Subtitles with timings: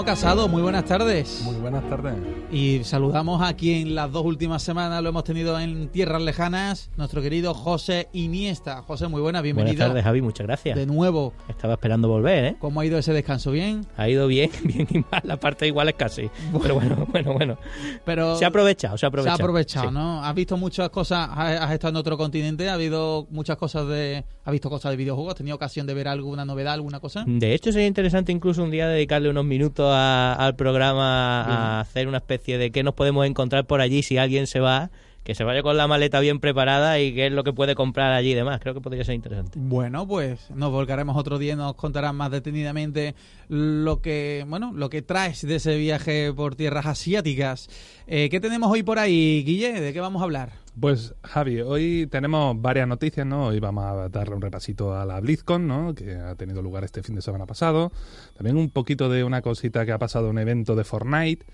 [0.00, 1.42] Guillermo Casado, muy buenas tardes.
[1.44, 2.14] Muy buenas tardes.
[2.50, 7.20] Y saludamos a quien las dos últimas semanas lo hemos tenido en tierras lejanas, nuestro
[7.20, 8.80] querido José Iniesta.
[8.82, 9.74] José, muy buenas, bienvenido.
[9.74, 10.76] Buenas tardes, Javi, muchas gracias.
[10.78, 11.34] De nuevo.
[11.48, 12.56] Estaba esperando volver, ¿eh?
[12.58, 13.50] ¿Cómo ha ido ese descanso?
[13.50, 13.86] ¿Bien?
[13.98, 15.20] Ha ido bien, bien y mal.
[15.24, 16.30] La parte igual es casi.
[16.62, 17.58] Pero bueno, bueno, bueno.
[18.06, 19.36] Pero Se ha aprovechado, se ha aprovechado.
[19.36, 19.94] Se ha aprovechado, Sí.
[19.94, 20.24] ¿no?
[20.24, 21.28] ¿Has visto muchas cosas?
[21.30, 22.70] ¿Has has estado en otro continente?
[22.70, 24.24] ¿Ha habido muchas cosas de...
[24.44, 25.32] ¿Has visto cosas de videojuegos?
[25.34, 27.24] ¿Has tenido ocasión de ver alguna novedad, alguna cosa?
[27.26, 32.08] De hecho, sería interesante incluso un día dedicarle unos minutos a- al programa a hacer
[32.08, 34.90] una especie de qué nos podemos encontrar por allí si alguien se va,
[35.24, 38.12] que se vaya con la maleta bien preparada y qué es lo que puede comprar
[38.12, 38.60] allí y demás.
[38.60, 39.58] Creo que podría ser interesante.
[39.60, 43.14] Bueno, pues nos volcaremos otro día y nos contarás más detenidamente
[43.48, 47.68] lo que, bueno, lo que traes de ese viaje por tierras asiáticas.
[48.06, 49.80] Eh, ¿Qué tenemos hoy por ahí, Guille?
[49.80, 50.52] ¿De qué vamos a hablar?
[50.78, 53.46] Pues Javi, hoy tenemos varias noticias, ¿no?
[53.46, 55.94] Hoy vamos a darle un repasito a la BlizzCon, ¿no?
[55.94, 57.92] Que ha tenido lugar este fin de semana pasado.
[58.34, 61.44] También un poquito de una cosita que ha pasado en un evento de Fortnite.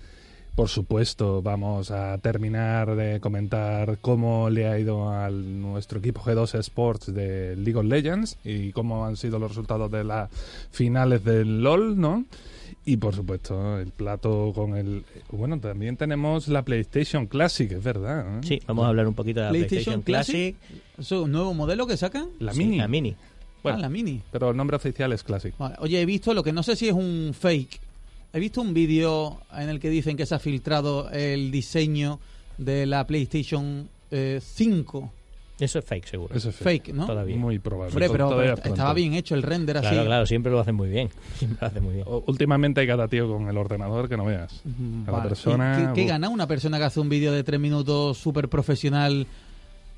[0.57, 6.57] Por supuesto, vamos a terminar de comentar cómo le ha ido a nuestro equipo G2
[6.57, 10.31] Sports de League of Legends y cómo han sido los resultados de las
[10.71, 12.25] finales del LOL, ¿no?
[12.85, 15.05] Y por supuesto, el plato con el...
[15.29, 18.39] Bueno, también tenemos la PlayStation Classic, es verdad.
[18.39, 18.41] ¿eh?
[18.41, 20.95] Sí, vamos a hablar un poquito de la PlayStation PlayStation, Classic.
[20.97, 22.29] ¿Es un nuevo modelo que sacan?
[22.39, 22.77] La Sí, Mini.
[22.77, 23.15] La Mini.
[23.61, 24.23] Bueno, ah, la Mini.
[24.31, 25.55] Pero el nombre oficial es Classic.
[25.55, 25.75] Vale.
[25.77, 27.79] Oye, he visto lo que no sé si es un fake.
[28.33, 32.19] He visto un vídeo en el que dicen que se ha filtrado el diseño
[32.57, 35.13] de la PlayStation eh, 5.
[35.59, 36.35] Eso es fake, seguro.
[36.35, 37.07] Eso es Fake, ¿no?
[37.07, 37.35] Todavía.
[37.35, 37.91] Muy probable.
[37.93, 39.87] Hombre, pero, todavía estaba bien hecho el render así.
[39.89, 41.09] Claro, claro, siempre lo hacen muy bien.
[41.39, 42.05] Siempre lo hacen muy bien.
[42.07, 44.61] O- Últimamente hay cada tío con el ordenador que no veas.
[44.65, 45.29] Mm, Cada vale.
[45.29, 45.89] persona...
[45.91, 49.25] ¿Y ¿Qué, gana una persona que hace un vídeo de tres minutos súper profesional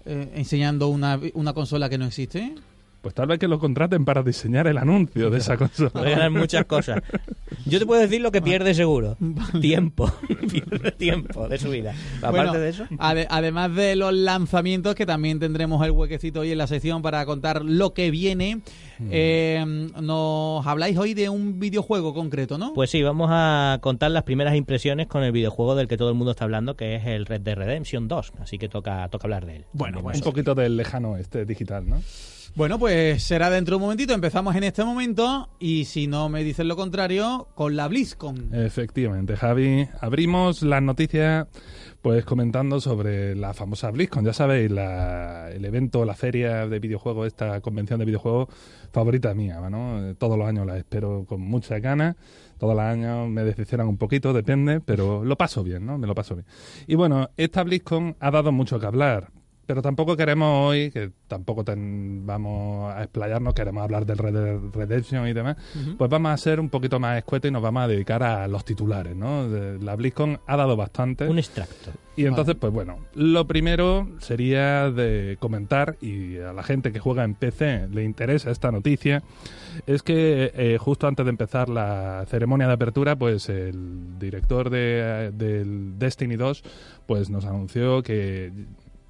[0.05, 2.55] eh, enseñando una, una consola que no existe?
[3.01, 5.89] Pues tal vez que lo contraten para diseñar el anuncio de esa consola.
[5.93, 7.01] Puede ganar muchas cosas.
[7.69, 9.17] Yo te puedo decir lo que pierde seguro.
[9.61, 10.11] Tiempo.
[10.51, 11.93] pierde tiempo de su vida.
[12.17, 12.85] Aparte Bueno, de eso.
[12.97, 17.25] ade- además de los lanzamientos, que también tendremos el huequecito hoy en la sección para
[17.25, 18.61] contar lo que viene,
[18.99, 19.07] Mm.
[19.11, 22.73] eh, nos habláis hoy de un videojuego concreto, ¿no?
[22.73, 26.15] Pues sí, vamos a contar las primeras impresiones con el videojuego del que todo el
[26.15, 28.33] mundo está hablando, que es el Red Dead Redemption 2.
[28.41, 29.65] Así que toca, toca hablar de él.
[29.71, 32.01] Bueno, También Un poquito del lejano este digital, ¿no?
[32.55, 34.13] Bueno, pues será dentro de un momentito.
[34.13, 38.49] Empezamos en este momento y si no me dicen lo contrario, con la BlizzCon.
[38.53, 39.87] Efectivamente, Javi.
[40.01, 41.47] Abrimos las noticias
[42.01, 44.25] pues comentando sobre la famosa BlizzCon.
[44.25, 48.47] Ya sabéis, la- el evento, la feria de videojuegos, esta convención de videojuegos
[48.91, 50.13] favorita mía, ¿no?
[50.17, 52.15] Todos los años la espero con mucha ganas.
[52.57, 55.97] Todos los años me decepcionan un poquito, depende, pero lo paso bien, ¿no?
[55.97, 56.45] Me lo paso bien.
[56.87, 59.31] Y bueno, esta BlizzCon ha dado mucho que hablar.
[59.69, 64.59] Pero tampoco queremos hoy, que tampoco ten- vamos a explayarnos, queremos hablar del Red Dead
[64.73, 65.57] Redemption y demás,
[65.95, 68.65] pues vamos a ser un poquito más escuetos y nos vamos a dedicar a los
[68.65, 69.47] titulares, ¿no?
[69.79, 71.27] La BlizzCon ha dado bastante.
[71.27, 71.91] Un extracto.
[72.17, 77.23] Y entonces, pues bueno, lo primero sería de comentar, y a la gente que juega
[77.23, 79.21] en PC le interesa esta noticia,
[79.87, 85.31] es que eh, justo antes de empezar la ceremonia de apertura, pues el director de,
[85.33, 86.63] del Destiny 2
[87.05, 88.51] pues nos anunció que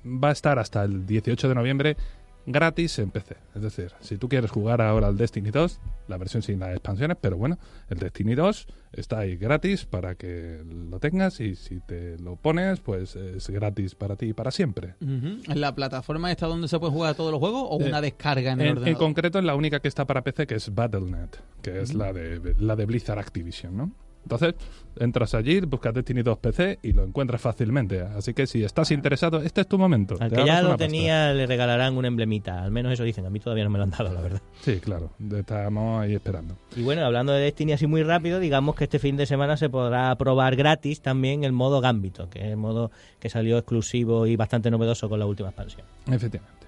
[0.09, 1.97] va a estar hasta el 18 de noviembre
[2.45, 3.35] gratis en PC.
[3.55, 7.15] Es decir, si tú quieres jugar ahora al Destiny 2, la versión sin las expansiones,
[7.21, 7.59] pero bueno,
[7.89, 12.79] el Destiny 2 está ahí gratis para que lo tengas y si te lo pones,
[12.79, 14.95] pues es gratis para ti y para siempre.
[15.01, 18.01] ¿En la plataforma está donde se puede jugar a todos los juegos o Eh, una
[18.01, 18.99] descarga en el En, en ordenador?
[18.99, 21.29] concreto, es la única que está para PC, que es Battle.net,
[21.61, 23.91] que es la de la de Blizzard Activision, ¿no?
[24.23, 24.55] Entonces,
[24.97, 28.01] entras allí, buscas Destiny 2 PC y lo encuentras fácilmente.
[28.01, 30.15] Así que si estás interesado, este es tu momento.
[30.19, 30.85] Al que ya lo pasta.
[30.85, 32.61] tenía le regalarán un emblemita.
[32.63, 33.25] Al menos eso dicen.
[33.25, 34.41] A mí todavía no me lo han dado, la verdad.
[34.61, 35.11] Sí, claro.
[35.35, 36.55] Estamos ahí esperando.
[36.75, 39.69] Y bueno, hablando de Destiny así muy rápido, digamos que este fin de semana se
[39.69, 44.35] podrá probar gratis también el modo Gambito, que es el modo que salió exclusivo y
[44.35, 45.85] bastante novedoso con la última expansión.
[46.07, 46.59] Efectivamente.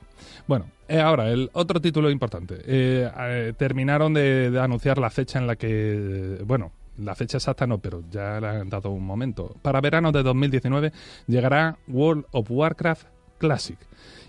[0.47, 2.55] Bueno, eh, ahora, el otro título importante.
[2.65, 6.71] Eh, eh, terminaron de, de anunciar la fecha en la que, eh, bueno,
[7.01, 9.55] la fecha exacta no, pero ya le han dado un momento.
[9.61, 10.91] Para verano de 2019
[11.27, 13.07] llegará World of Warcraft
[13.37, 13.77] Classic.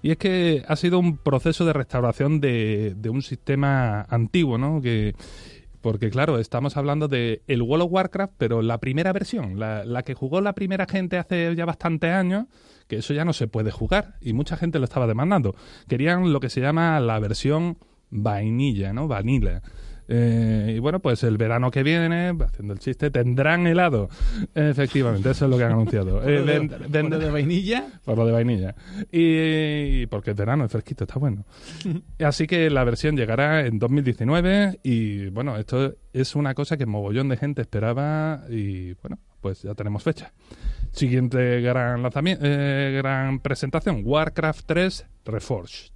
[0.03, 4.81] Y es que ha sido un proceso de restauración de, de un sistema antiguo, ¿no?
[4.81, 5.15] Que,
[5.81, 10.03] porque claro, estamos hablando de el World of Warcraft, pero la primera versión, la, la
[10.03, 12.47] que jugó la primera gente hace ya bastantes años,
[12.89, 15.55] que eso ya no se puede jugar y mucha gente lo estaba demandando.
[15.89, 17.79] Querían lo que se llama la versión
[18.11, 19.09] vainilla, ¿no?
[19.09, 19.63] Vanilla.
[20.09, 24.09] Eh, y bueno, pues el verano que viene, haciendo el chiste, tendrán helado.
[24.55, 26.23] Efectivamente, eso es lo que han anunciado.
[26.29, 27.87] Eh, ¿Por lo de vainilla?
[28.05, 28.75] por lo de vainilla.
[29.11, 31.45] Y, y porque es verano, es fresquito, está bueno.
[32.19, 37.29] Así que la versión llegará en 2019 y bueno, esto es una cosa que mogollón
[37.29, 40.33] de gente esperaba y bueno, pues ya tenemos fecha.
[40.91, 45.93] Siguiente gran lanzamiento, gran presentación, Warcraft 3 Reforged.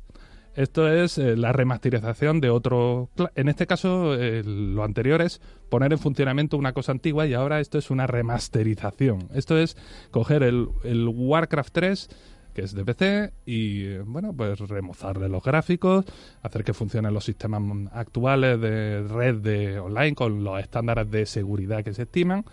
[0.56, 3.10] Esto es eh, la remasterización de otro...
[3.34, 7.60] En este caso, eh, lo anterior es poner en funcionamiento una cosa antigua y ahora
[7.60, 9.28] esto es una remasterización.
[9.34, 9.76] Esto es
[10.10, 12.08] coger el, el Warcraft 3,
[12.54, 16.06] que es de PC, y eh, bueno, pues remozarle los gráficos,
[16.40, 17.62] hacer que funcionen los sistemas
[17.92, 22.46] actuales de red de online con los estándares de seguridad que se estiman.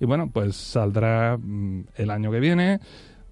[0.00, 2.80] Y bueno, pues saldrá mm, el año que viene.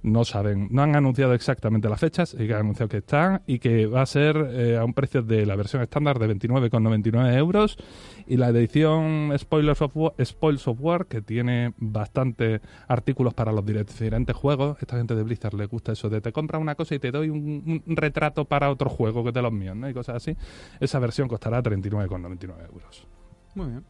[0.03, 3.59] No saben, no han anunciado exactamente las fechas, y que han anunciado que están y
[3.59, 7.77] que va a ser eh, a un precio de la versión estándar de 29,99 euros
[8.27, 9.33] y la edición
[9.95, 14.77] War, Spoils of War, que tiene bastantes artículos para los diferentes juegos.
[14.81, 17.31] Esta gente de Blizzard le gusta eso de te compras una cosa y te doy
[17.31, 19.89] un, retrato para otro juego que de los míos, ¿no?
[19.89, 20.37] Y cosas así.
[20.81, 23.18] Esa versión costará 39,99 euros.
[23.59, 23.85] Muy bien.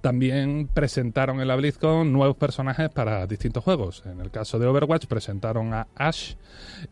[0.00, 4.02] También presentaron en la BlizzCon nuevos personajes para distintos juegos.
[4.06, 6.34] En el caso de Overwatch presentaron a Ash,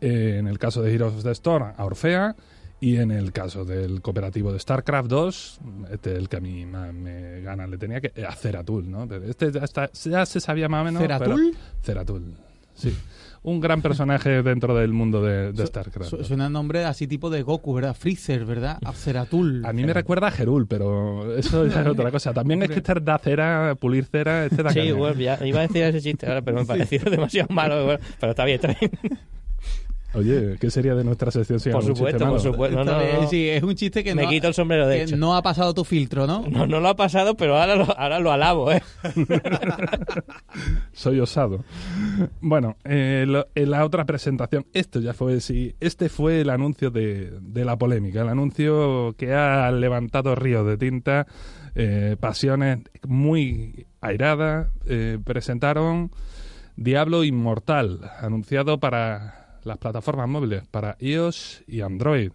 [0.01, 2.35] eh, en el caso de Heroes of the Storm a Orfea
[2.81, 5.59] y en el caso del cooperativo de StarCraft 2,
[5.91, 9.03] este el que a mí más me gana le tenía que a Ceratul, ¿no?
[9.27, 11.01] Este ya, está- ya se sabía más o menos.
[11.01, 11.57] pero- ¿Ceratul?
[11.83, 12.33] Ceratul,
[12.73, 12.93] sí.
[13.45, 16.09] Un gran personaje dentro del mundo de, de Su- StarCraft.
[16.09, 16.27] Su- 2.
[16.27, 17.95] Suena nombre así tipo de Goku, ¿verdad?
[17.95, 18.79] Freezer, ¿verdad?
[18.83, 19.63] Aceratul.
[19.65, 22.33] A mí me recuerda a Gerul, pero eso ya es otra cosa.
[22.33, 25.67] También es que este da cera, pulir cera, este da Sí, bueno, ya iba a
[25.67, 27.85] decir ese chiste ahora, pero me pareció demasiado malo.
[27.85, 28.91] bueno, pero está bien, está bien.
[30.15, 32.75] Oye, ¿qué sería de nuestra sección sin Por supuesto, por supuesto.
[32.75, 33.29] No, Está no, bien, no.
[33.29, 35.17] Sí, es un chiste que, Me no, quito el sombrero, de que hecho.
[35.17, 36.45] no ha pasado tu filtro, ¿no?
[36.49, 38.81] No, no lo ha pasado, pero ahora lo, ahora lo alabo, ¿eh?
[40.93, 41.63] Soy osado.
[42.41, 46.91] Bueno, eh, lo- en la otra presentación, esto ya fue, sí, este fue el anuncio
[46.91, 51.27] de, de la polémica, el anuncio que ha levantado ríos de tinta,
[51.75, 54.69] eh, pasiones muy airadas.
[54.87, 56.11] eh, presentaron
[56.77, 62.31] Diablo Inmortal, anunciado para las plataformas móviles, para iOS y Android.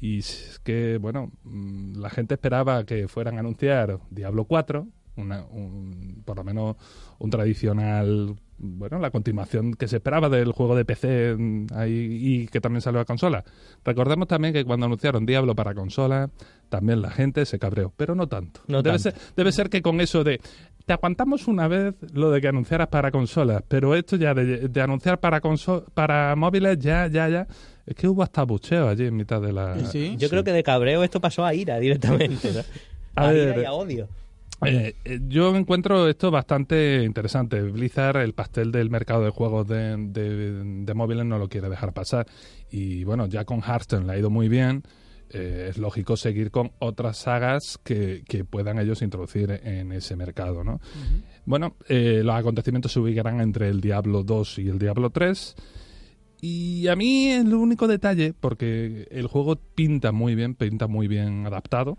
[0.00, 4.86] Y es que, bueno, mm, la gente esperaba que fueran a anunciar Diablo 4,
[5.16, 6.76] una- un- por lo menos
[7.18, 12.46] un tradicional, bueno, la continuación que se esperaba del juego de PC mm, ahí, y
[12.48, 13.44] que también salió a consola.
[13.84, 16.30] Recordemos también que cuando anunciaron Diablo para consola,
[16.68, 18.60] también la gente se cabreó, pero no tanto.
[18.66, 19.18] No debe, tanto.
[19.18, 20.40] Ser, debe ser que con eso de
[20.86, 24.80] te aguantamos una vez lo de que anunciaras para consolas, pero esto ya de, de
[24.80, 27.46] anunciar para conso- para móviles ya, ya, ya.
[27.86, 29.78] Es que hubo hasta bucheo allí en mitad de la.
[29.86, 30.14] Sí.
[30.18, 32.52] Yo creo que de cabreo esto pasó a ira directamente.
[32.52, 32.60] ¿no?
[33.16, 34.08] A A, ver, ira y a odio.
[34.66, 37.62] Eh, eh, yo encuentro esto bastante interesante.
[37.62, 41.92] Blizzard, el pastel del mercado de juegos de, de- de móviles, no lo quiere dejar
[41.92, 42.26] pasar.
[42.70, 44.82] Y bueno, ya con Hearthstone le ha ido muy bien.
[45.30, 50.64] eh, es lógico seguir con otras sagas que, que puedan ellos introducir en ese mercado,
[50.64, 50.80] ¿no?
[51.44, 55.54] Bueno, eh, los acontecimientos se ubicarán entre el Diablo 2 y el Diablo 3.
[56.40, 61.44] Y a mí el único detalle, porque el juego pinta muy bien, pinta muy bien
[61.46, 61.98] adaptado,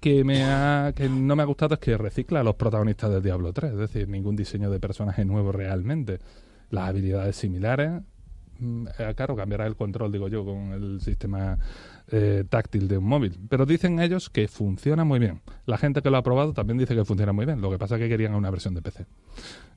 [0.00, 3.22] que me ha, que no me ha gustado es que recicla a los protagonistas del
[3.22, 6.18] Diablo 3, es decir, ningún diseño de personaje nuevo realmente.
[6.70, 8.02] Las habilidades similares.
[8.58, 11.58] Mm, eh, Claro, cambiará el control, digo yo, con el sistema
[12.12, 13.38] eh, táctil de un móvil.
[13.48, 15.40] Pero dicen ellos que funciona muy bien.
[15.66, 17.60] La gente que lo ha probado también dice que funciona muy bien.
[17.60, 19.06] Lo que pasa es que querían una versión de PC.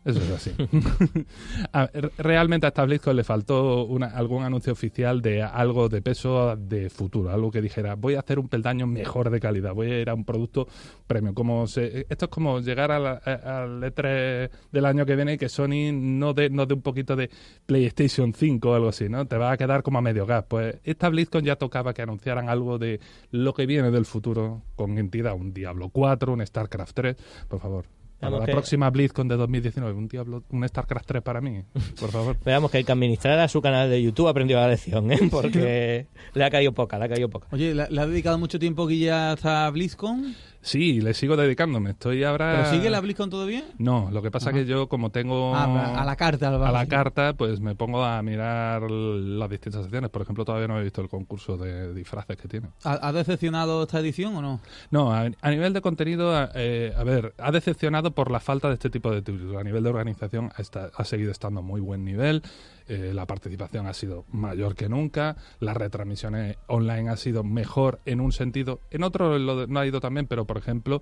[0.05, 0.51] Eso es así.
[1.73, 6.55] A- Realmente a esta BlizzCon le faltó una- algún anuncio oficial de algo de peso
[6.57, 10.01] de futuro, algo que dijera, voy a hacer un peldaño mejor de calidad, voy a
[10.01, 10.67] ir a un producto
[11.07, 11.33] premium.
[11.33, 15.91] Como se- esto es como llegar al E3 del año que viene y que Sony
[15.93, 17.29] no dé no dé un poquito de
[17.65, 19.25] PlayStation 5 o algo así, ¿no?
[19.25, 20.45] Te va a quedar como a medio gas.
[20.47, 22.99] Pues esta BlizzCon ya tocaba que anunciaran algo de
[23.31, 27.15] lo que viene del futuro con entidad, un Diablo 4, un StarCraft 3,
[27.49, 27.85] por favor.
[28.19, 31.61] Para la que- próxima BlizzCon de 2019, un Diablo, un StarCraft 3 para mí,
[31.99, 32.37] por favor.
[32.45, 35.19] Veamos que el que administrara su canal de YouTube aprendió la lección, ¿eh?
[35.29, 37.47] porque le ha caído poca, le ha caído poca.
[37.51, 40.33] Oye, ¿le, ha dedicado mucho tiempo Guille hasta BlizzCon?
[40.63, 41.91] Sí, le sigo dedicándome.
[41.91, 42.55] Estoy ahora.
[42.63, 43.63] ¿Pero sigue la BlizzCon todavía?
[43.77, 44.59] No, lo que pasa Ajá.
[44.59, 45.53] que yo, como tengo.
[45.55, 46.47] Ah, a la carta.
[46.47, 50.09] a la carta, pues me pongo a mirar las distintas secciones.
[50.09, 52.69] Por ejemplo, todavía no he visto el concurso de disfraces que tiene.
[52.85, 54.61] ¿Ha, ha decepcionado esta edición o no?
[54.89, 58.69] No, a, a nivel de contenido, a- eh, a ver, ha decepcionado por la falta
[58.69, 59.57] de este tipo de títulos.
[59.57, 62.41] A nivel de organización ha, esta- ha seguido estando a muy buen nivel.
[62.87, 65.35] Eh, la participación ha sido mayor que nunca.
[65.59, 68.79] Las retransmisiones online ha sido mejor en un sentido.
[68.91, 71.01] En otro lo de- no ha ido también, pero por ejemplo,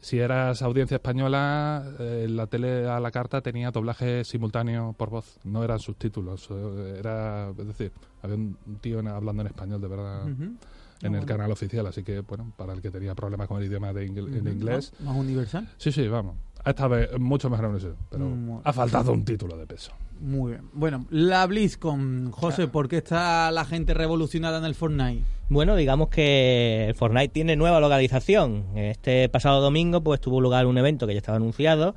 [0.00, 5.38] si eras audiencia española, eh, la tele a la carta tenía doblaje simultáneo por voz,
[5.44, 6.48] no eran subtítulos.
[6.50, 7.92] eh, Era, es decir,
[8.22, 10.26] había un tío en- hablando en español de verdad
[11.02, 13.92] en el canal oficial, así que bueno, para el que tenía problemas con el idioma
[13.92, 15.68] de ingl- en inglés, Más universal.
[15.76, 16.36] sí, sí, vamos.
[16.68, 19.92] Esta vez mucho mejor en eso, pero Mm, ha faltado un título de peso.
[20.20, 20.64] Muy bien.
[20.72, 25.22] Bueno, la BlizzCon, José, ¿por qué está la gente revolucionada en el Fortnite?
[25.48, 28.64] Bueno, digamos que el Fortnite tiene nueva localización.
[28.74, 31.94] Este pasado domingo pues tuvo lugar un evento que ya estaba anunciado,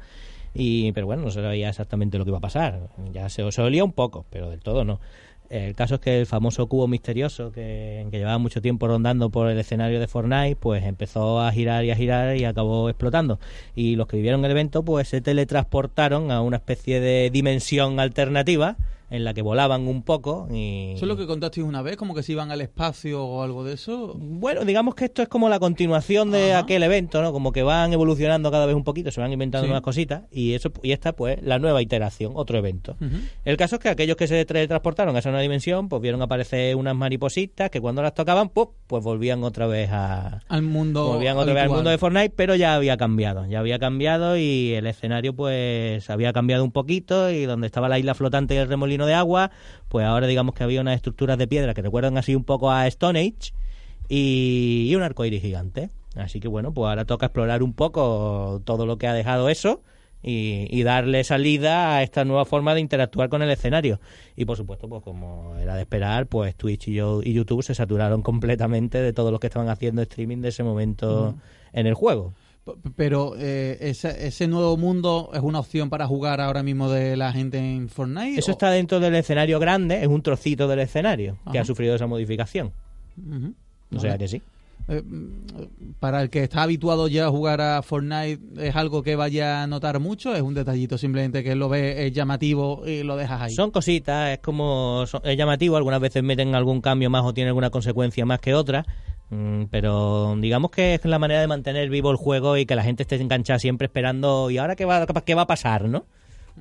[0.54, 2.90] y pero bueno, no se sabía exactamente lo que iba a pasar.
[3.12, 5.00] Ya se, se olía un poco, pero del todo no.
[5.52, 9.50] El caso es que el famoso cubo misterioso que, que llevaba mucho tiempo rondando por
[9.50, 13.38] el escenario de Fortnite, pues empezó a girar y a girar y acabó explotando.
[13.76, 18.78] Y los que vivieron el evento, pues se teletransportaron a una especie de dimensión alternativa
[19.12, 20.94] en la que volaban un poco y...
[20.96, 21.98] ¿Eso es lo que contasteis una vez?
[21.98, 24.16] ¿Como que se iban al espacio o algo de eso?
[24.18, 26.62] Bueno, digamos que esto es como la continuación de Ajá.
[26.64, 27.32] aquel evento, ¿no?
[27.34, 29.70] Como que van evolucionando cada vez un poquito, se van inventando Sí.
[29.70, 32.96] nuevas cositas y eso y esta pues la nueva iteración, otro evento.
[33.46, 36.76] El caso es que aquellos que se teletransportaron a esa nueva dimensión, pues vieron aparecer
[36.76, 38.68] unas maripositas que cuando las tocaban, ¡pum!
[38.88, 41.06] pues volvían otra vez a Al mundo.
[41.08, 44.72] volvían otra vez al mundo de Fortnite, pero ya había cambiado, ya había cambiado y
[44.74, 48.68] el escenario pues había cambiado un poquito y donde estaba la isla flotante y el
[48.70, 49.52] remolino de agua,
[49.90, 52.88] pues ahora digamos que había unas estructuras de piedra que recuerdan así un poco a
[52.88, 53.54] Stone Age
[54.10, 55.90] y, y un arcoíris gigante.
[56.16, 59.82] Así que bueno, pues ahora toca explorar un poco todo lo que ha dejado eso
[60.22, 64.00] y, y darle salida a esta nueva forma de interactuar con el escenario.
[64.36, 67.74] Y por supuesto, pues como era de esperar, pues Twitch y, yo- y YouTube se
[67.74, 71.36] saturaron completamente de todos los que estaban haciendo streaming de ese momento
[71.74, 72.34] en el juego.
[72.96, 77.34] Pero eh, ese, ese nuevo mundo es una opción para jugar ahora mismo de la
[77.34, 78.38] gente en Fortnite.
[78.40, 81.62] Eso o- está dentro del escenario grande, es un trocito del escenario que Ajá.
[81.62, 82.72] ha sufrido esa modificación.
[83.18, 83.54] Ujú.
[83.96, 84.42] O sea que sí.
[84.88, 85.02] Eh,
[86.00, 89.68] para el que está habituado ya a jugar a Fortnite, ¿es algo que vaya a
[89.68, 90.36] notar mucho?
[90.36, 93.54] ¿Es un detallito simplemente que lo ve es llamativo y lo dejas ahí?
[93.54, 97.50] Son cositas, es como son- es llamativo, algunas veces meten algún cambio más o tiene
[97.50, 98.86] alguna consecuencia más que otra,
[99.70, 103.04] pero digamos que es la manera de mantener vivo el juego y que la gente
[103.04, 106.06] esté enganchada siempre esperando y ahora qué va, qué va a pasar, ¿no?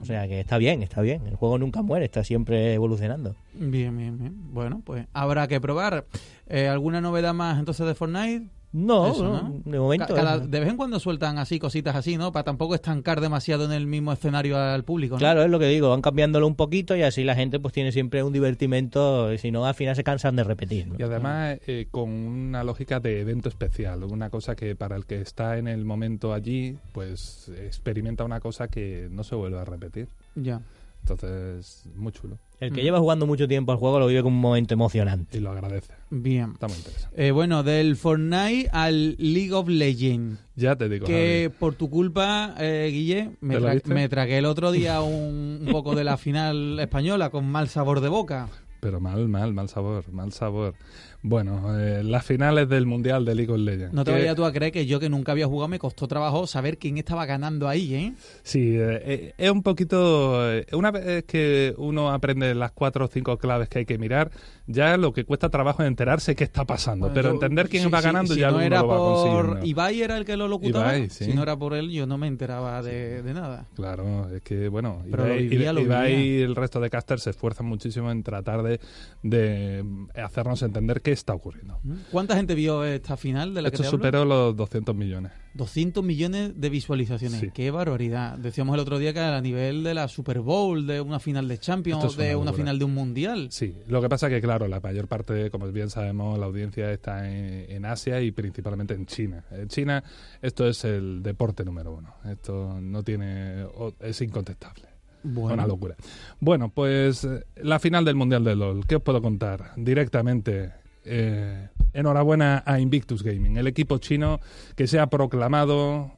[0.00, 3.34] O sea que está bien, está bien, el juego nunca muere, está siempre evolucionando.
[3.54, 4.34] Bien, bien, bien.
[4.52, 6.06] Bueno, pues habrá que probar.
[6.48, 8.46] Eh, ¿Alguna novedad más entonces de Fortnite?
[8.72, 9.62] No, Eso, no, ¿no?
[9.64, 10.06] de momento.
[10.06, 10.46] Ca- cada- eso.
[10.46, 12.30] de vez en cuando sueltan así cositas así, ¿no?
[12.30, 15.18] Para tampoco estancar demasiado en el mismo escenario al público, ¿no?
[15.18, 17.90] Claro, es lo que digo, van cambiándolo un poquito y así la gente pues tiene
[17.90, 20.86] siempre un divertimento, y si no al final se cansan de repetir.
[20.86, 20.94] ¿no?
[20.98, 25.20] Y además eh, con una lógica de evento especial, una cosa que para el que
[25.20, 30.08] está en el momento allí, pues experimenta una cosa que no se vuelve a repetir.
[30.36, 30.60] Ya.
[31.02, 32.38] Entonces, muy chulo.
[32.60, 32.84] El que Mm.
[32.84, 35.38] lleva jugando mucho tiempo al juego lo vive como un momento emocionante.
[35.38, 35.94] Y lo agradece.
[36.10, 36.50] Bien.
[36.52, 37.26] Está muy interesante.
[37.26, 40.38] Eh, bueno, del Fortnite al League of Legends.
[40.56, 41.56] Ya te digo, Que Javi.
[41.58, 45.60] por tu culpa, eh, Guille, me, ¿Te lo tra- me tragué el otro día un,
[45.62, 48.48] un poco de la final española con mal sabor de boca.
[48.80, 50.74] Pero mal, mal, mal sabor, mal sabor.
[51.22, 53.92] Bueno, eh, las finales del Mundial de League of Legends.
[53.92, 56.08] No te Que- vayas tú a creer que yo que nunca había jugado me costó
[56.08, 58.12] trabajo saber quién estaba ganando ahí, ¿eh?
[58.42, 60.50] Sí, eh, eh, es un poquito...
[60.50, 64.30] eh, una vez que uno aprende las cuatro o cinco claves que hay que mirar,
[64.66, 67.06] ya lo que cuesta trabajo es enterarse qué está pasando.
[67.08, 68.86] Bueno, pero yo- entender quién si- va si- ganando si ya no uno era lo
[68.88, 69.60] va por.
[69.66, 70.96] Ibai era el que lo locutaba.
[70.96, 71.26] Ibai, sí.
[71.26, 73.66] Si no era por él, yo no me enteraba de, de nada.
[73.74, 76.38] Claro, es que bueno, Pero lo Ibai, vivía, lo Ibai vivía.
[76.38, 78.80] y el resto de casters se esfuerzan muchísimo en tratar de,
[79.22, 79.84] de
[80.14, 81.80] hacernos entender qué qué está ocurriendo.
[82.12, 83.98] ¿Cuánta gente vio esta final de la Esto que te hablo?
[83.98, 85.32] superó los 200 millones.
[85.54, 87.40] 200 millones de visualizaciones.
[87.40, 87.50] Sí.
[87.52, 88.38] Qué barbaridad.
[88.38, 91.58] Decíamos el otro día que a nivel de la Super Bowl, de una final de
[91.58, 93.48] Champions, es de una final de un mundial.
[93.50, 97.28] Sí, lo que pasa que, claro, la mayor parte, como bien sabemos, la audiencia está
[97.28, 99.44] en, en Asia y principalmente en China.
[99.50, 100.04] En China
[100.40, 102.14] esto es el deporte número uno.
[102.24, 103.66] Esto no tiene...
[103.98, 104.90] es incontestable.
[105.22, 105.96] Bueno, Una locura.
[106.38, 108.86] Bueno, pues eh, la final del Mundial de LOL.
[108.86, 109.72] ¿Qué os puedo contar?
[109.76, 110.72] Directamente,
[111.10, 114.38] eh, enhorabuena a Invictus Gaming, el equipo chino
[114.76, 116.12] que se ha proclamado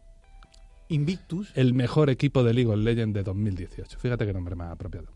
[0.88, 1.50] Invictus.
[1.54, 3.98] el mejor equipo de League of Legends de 2018.
[3.98, 5.06] Fíjate qué nombre más apropiado.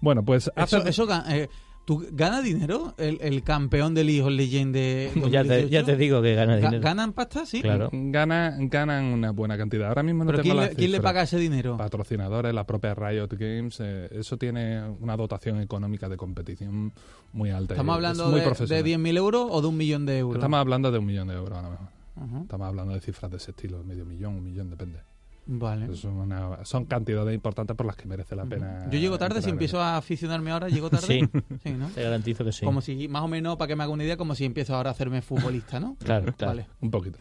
[0.00, 0.78] Bueno, pues hace...
[0.78, 1.48] Eso, eso ga- eh,
[1.86, 5.68] ¿tú gana dinero el, el campeón de League of Legends de ya, te, 2018?
[5.70, 6.82] ya te digo que gana Ga- dinero.
[6.82, 7.46] ¿Ganan pasta?
[7.46, 7.62] Sí.
[7.62, 7.88] Claro.
[7.92, 9.88] Gana, ganan una buena cantidad.
[9.88, 11.78] Ahora mismo no ¿Pero tengo quién la le, quién le paga ese dinero?
[11.78, 16.92] Patrocinadores, la propia Riot Games, eh, eso tiene una dotación económica de competición
[17.32, 17.74] muy alta.
[17.74, 20.36] ¿Estamos es hablando muy de, de 10.000 euros o de un millón de euros?
[20.36, 21.86] Estamos hablando de un millón de euros a lo mejor.
[22.16, 22.40] Ajá.
[22.42, 25.00] Estamos hablando de cifras de ese estilo, medio millón, un millón, depende.
[25.48, 25.86] Vale.
[25.92, 28.88] Es una- son cantidades importantes por las que merece la pena.
[28.90, 31.06] Yo llego tarde, si empiezo a aficionarme ahora, llego tarde.
[31.06, 31.20] Sí.
[31.62, 31.88] Sí, ¿no?
[31.90, 32.64] Te garantizo que sí.
[32.64, 34.90] Como si, más o menos, para que me haga una idea, como si empiezo ahora
[34.90, 35.96] a hacerme futbolista, ¿no?
[36.04, 36.52] Claro, claro.
[36.52, 36.66] Vale.
[36.80, 37.18] Un poquito.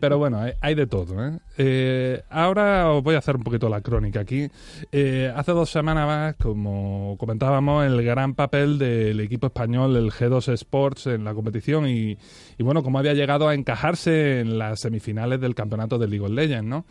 [0.00, 1.26] Pero bueno, hay, hay de todo.
[1.26, 1.38] ¿eh?
[1.56, 4.46] Eh, ahora os voy a hacer un poquito la crónica aquí.
[4.92, 10.52] Eh, hace dos semanas más, como comentábamos, el gran papel del equipo español, el G2
[10.52, 12.18] Sports, en la competición y,
[12.58, 16.30] y bueno, cómo había llegado a encajarse en las semifinales del campeonato de League of
[16.32, 16.84] Legends, ¿no?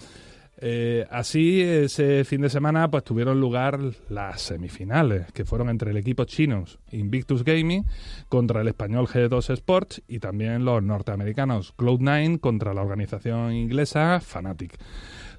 [0.65, 5.98] Eh, así, ese fin de semana, pues tuvieron lugar las semifinales, que fueron entre el
[5.98, 7.84] equipo chino Invictus Gaming
[8.29, 14.79] contra el español G2 Sports y también los norteamericanos Cloud9 contra la organización inglesa Fnatic.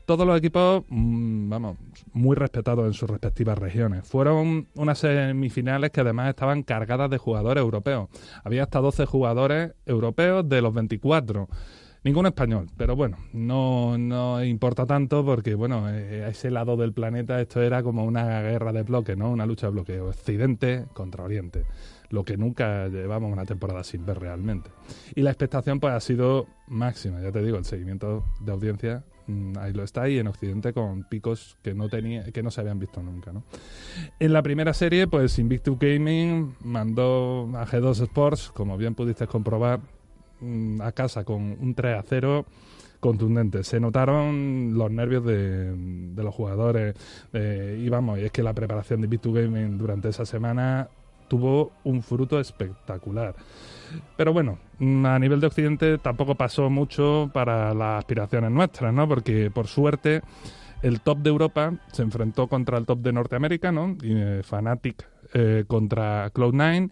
[0.05, 1.79] Todos los equipos, mm, vamos,
[2.13, 4.07] muy respetados en sus respectivas regiones.
[4.07, 8.11] Fueron unas semifinales que además estaban cargadas de jugadores europeos.
[8.45, 11.49] Había hasta 12 jugadores europeos de los 24.
[12.05, 16.93] Ningún español, pero bueno, no, no importa tanto porque, bueno, eh, a ese lado del
[16.93, 19.31] planeta esto era como una guerra de bloques, ¿no?
[19.31, 21.65] Una lucha de bloques, Occidente contra Oriente,
[22.11, 24.69] lo que nunca llevamos una temporada sin ver realmente.
[25.15, 29.57] Y la expectación pues ha sido máxima, ya te digo, el seguimiento de audiencia mm,
[29.57, 32.79] ahí lo está y en Occidente con picos que no tenía que no se habían
[32.79, 33.45] visto nunca, ¿no?
[34.21, 39.81] En la primera serie, pues Invictus Gaming mandó a G2 Sports, como bien pudiste comprobar,
[40.81, 42.47] a casa con un 3 a 0
[43.01, 43.65] contundente.
[43.65, 46.95] Se notaron los nervios de, de los jugadores.
[47.33, 50.89] eh, y vamos, y es que la preparación de Invictus Gaming durante esa semana
[51.29, 53.35] tuvo un fruto espectacular.
[54.17, 59.09] Pero bueno, mm, a nivel de Occidente tampoco pasó mucho para las aspiraciones nuestras, ¿no?
[59.09, 60.23] Porque por suerte
[60.83, 63.97] el top de Europa se enfrentó contra el top de Norteamérica, ¿no?
[64.03, 66.91] Eh, Fnatic eh, contra Cloud9.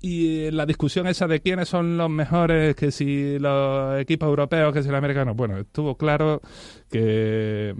[0.00, 4.82] Y la discusión esa de quiénes son los mejores, que si los equipos europeos, que
[4.82, 6.42] si los americanos, bueno, estuvo claro
[6.90, 7.74] que,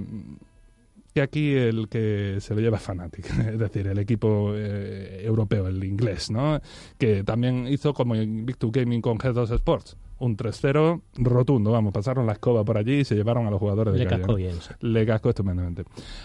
[1.13, 5.69] que aquí el que se lo lleva es Fnatic, es decir, el equipo eh, europeo,
[5.69, 6.61] el inglés, ¿no?
[6.99, 12.33] Que también hizo como Invictus Gaming con G2 Sports, un 3-0 rotundo, vamos, pasaron la
[12.33, 14.39] escoba por allí y se llevaron a los jugadores de Le calle, cascó ¿no?
[14.39, 14.55] bien.
[14.55, 14.75] sí.
[14.81, 15.85] le cascó estupendamente.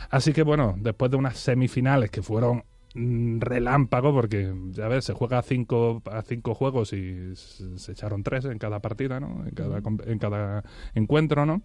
[0.09, 2.63] Así que bueno, después de unas semifinales que fueron
[2.95, 8.45] relámpago, porque ya ves, se juega a cinco, a cinco juegos y se, echaron tres
[8.45, 9.45] en cada partida, ¿no?
[9.45, 10.63] En cada, en cada
[10.95, 11.61] encuentro, ¿no?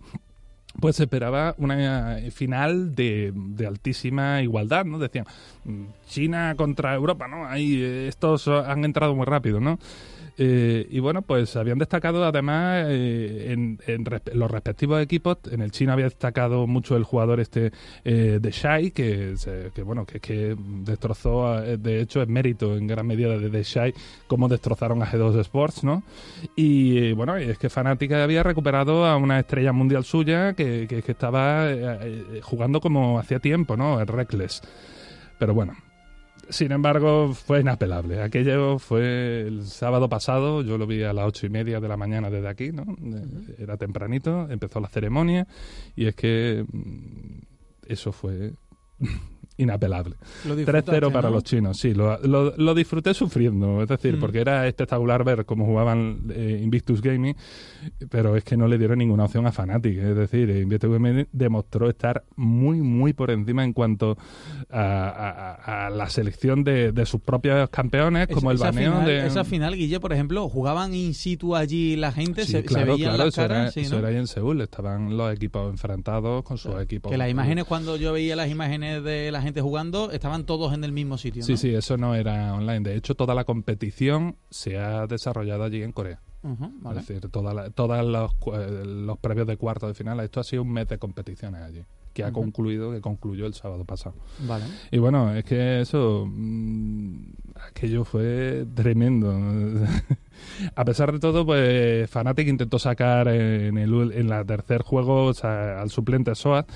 [0.80, 4.98] Pues se esperaba una final de, de altísima igualdad, ¿no?
[4.98, 5.24] Decían,
[5.64, 7.46] mm, China contra Europa, ¿no?
[7.46, 9.78] Ahí eh, estos han entrado muy rápido, ¿no?
[10.36, 15.38] Eh, y bueno, pues habían destacado además eh, en, en los respectivos equipos.
[15.50, 17.70] En el chino había destacado mucho el jugador este
[18.04, 19.34] eh, de Shai, que,
[19.74, 23.62] que bueno, que, que destrozó, eh, de hecho es mérito en gran medida de, de
[23.62, 23.94] Shai
[24.26, 26.02] cómo destrozaron a G2 Sports, ¿no?
[26.56, 31.02] Y eh, bueno, es que Fnatic había recuperado a una estrella mundial suya que, que-
[31.02, 31.68] que estaba
[32.42, 34.00] jugando como hacía tiempo, ¿no?
[34.00, 34.62] El Reckless.
[35.38, 35.74] Pero bueno,
[36.50, 38.22] sin embargo, fue inapelable.
[38.22, 41.96] Aquello fue el sábado pasado, yo lo vi a las ocho y media de la
[41.96, 42.84] mañana desde aquí, ¿no?
[43.58, 45.46] Era tempranito, empezó la ceremonia
[45.96, 47.40] y es que mm,
[47.88, 48.52] eso fue
[49.56, 50.16] inapelable.
[50.46, 51.34] Lo disfrutaste, 3-0 para ¿no?
[51.36, 54.20] los chinos, sí, lo, lo- lo disfruté sufriendo, es decir, Mm.
[54.20, 57.36] porque era espectacular ver cómo jugaban eh, Invictus Gaming,
[58.10, 61.28] pero es que no le dieron ninguna opción a Fnatic, es decir, eh, Invictus Gaming
[61.32, 64.16] demostró estar muy, muy por encima en cuanto
[64.70, 69.26] a, a- a la selección de, de sus propios campeones, como el baneo final, de...
[69.26, 73.16] Esa final, Guille, por ejemplo, jugaban in situ allí la gente, Sí, se, veían claro,
[73.18, 73.98] las eso, era, caras, sí, eso ¿no?
[74.00, 77.10] era ahí en Seúl, estaban los equipos enfrentados con sus equipos.
[77.10, 80.84] Que las imágenes, cuando yo veía las imágenes de la gente jugando, estaban todos en
[80.84, 81.42] el mismo sitio.
[81.42, 81.58] Sí, ¿no?
[81.58, 82.80] sí, eso no era online.
[82.80, 86.20] De hecho, toda la competición se ha desarrollado allí en Corea.
[86.44, 87.00] Ujú, vale.
[87.00, 90.62] Es decir, toda todos los, eh, los previos de cuartos de final, esto ha sido
[90.62, 94.16] un mes de competiciones allí, que ha concluido, que concluyó el sábado pasado.
[94.40, 94.66] Vale.
[94.90, 97.18] Y bueno, es que eso, mm,
[97.70, 99.32] aquello fue tremendo.
[100.76, 105.34] A pesar de todo, pues Fnatic intentó sacar en, el, en la tercer juego o
[105.34, 106.68] sea, al suplente Soat,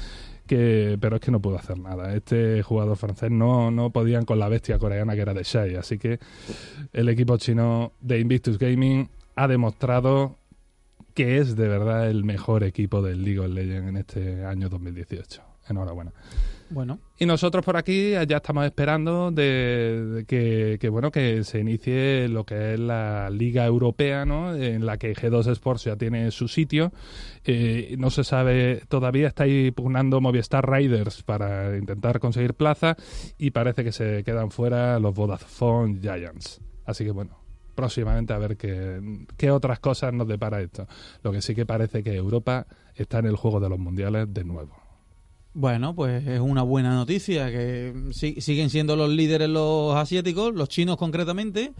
[0.48, 2.12] que, pero es que no pudo hacer nada.
[2.12, 5.98] Este jugador francés no, no podían con la bestia coreana que era de Shai, así
[5.98, 6.18] que
[6.92, 10.38] el equipo chino de Invictus Gaming ha demostrado
[11.14, 15.47] que es de verdad el mejor equipo del League of Legends en este año 2018.
[15.68, 16.12] Enhorabuena.
[16.70, 21.60] Bueno, Y nosotros por aquí ya estamos esperando de, de que, que, bueno que se
[21.60, 24.54] inicie lo que es la Liga Europea, ¿no?
[24.54, 26.92] En la que G2 Sports ya tiene su sitio.
[27.44, 32.96] Eh, no se sabe todavía está ahí pugnando Movistar Riders para intentar conseguir plaza
[33.38, 36.60] y parece que se quedan fuera los Vodafone Giants.
[36.84, 37.38] Así que bueno.
[37.74, 39.00] Próximamente a ver qué,
[39.36, 40.88] qué otras cosas nos depara esto.
[41.22, 44.42] Lo que sí que parece que Europa está en el juego de los mundiales de
[44.42, 44.87] nuevo.
[45.58, 50.68] Bueno, pues es una buena noticia que si- siguen siendo los líderes los asiáticos, los
[50.68, 51.72] chinos concretamente,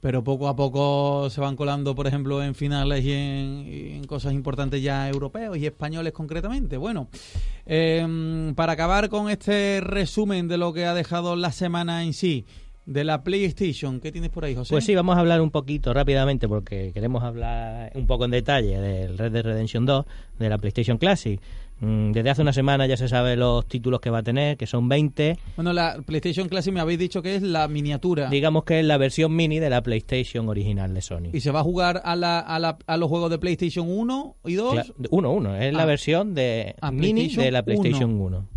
[0.00, 4.04] pero poco a poco se van colando, por ejemplo, en finales y en, y en
[4.04, 6.76] cosas importantes ya europeos y españoles concretamente.
[6.76, 7.08] Bueno,
[7.66, 12.44] eh, para acabar con este resumen de lo que ha dejado la semana en sí,
[12.86, 14.70] de la PlayStation, ¿qué tienes por ahí, José?
[14.74, 18.80] Pues sí, vamos a hablar un poquito rápidamente porque queremos hablar un poco en detalle
[18.80, 20.04] del Red Dead Redemption 2,
[20.40, 21.40] de la PlayStation Classic.
[21.82, 24.66] Mm, Desde hace una semana ya se sabe los títulos que va a tener, que
[24.66, 25.36] son 20.
[25.56, 28.30] Bueno, la PlayStation Classic me habéis dicho que es la miniatura.
[28.30, 31.30] Digamos que es la versión mini de la PlayStation original de Sony.
[31.32, 34.36] ¿Y se va a jugar a, la, a, la, a los juegos de PlayStation 1
[34.46, 34.74] y 2?
[34.74, 35.56] Cla- Uno, uno.
[35.56, 35.86] Es la Ah.
[35.86, 38.24] versión de Ah, mini de la PlayStation 1.
[38.26, 38.48] 1.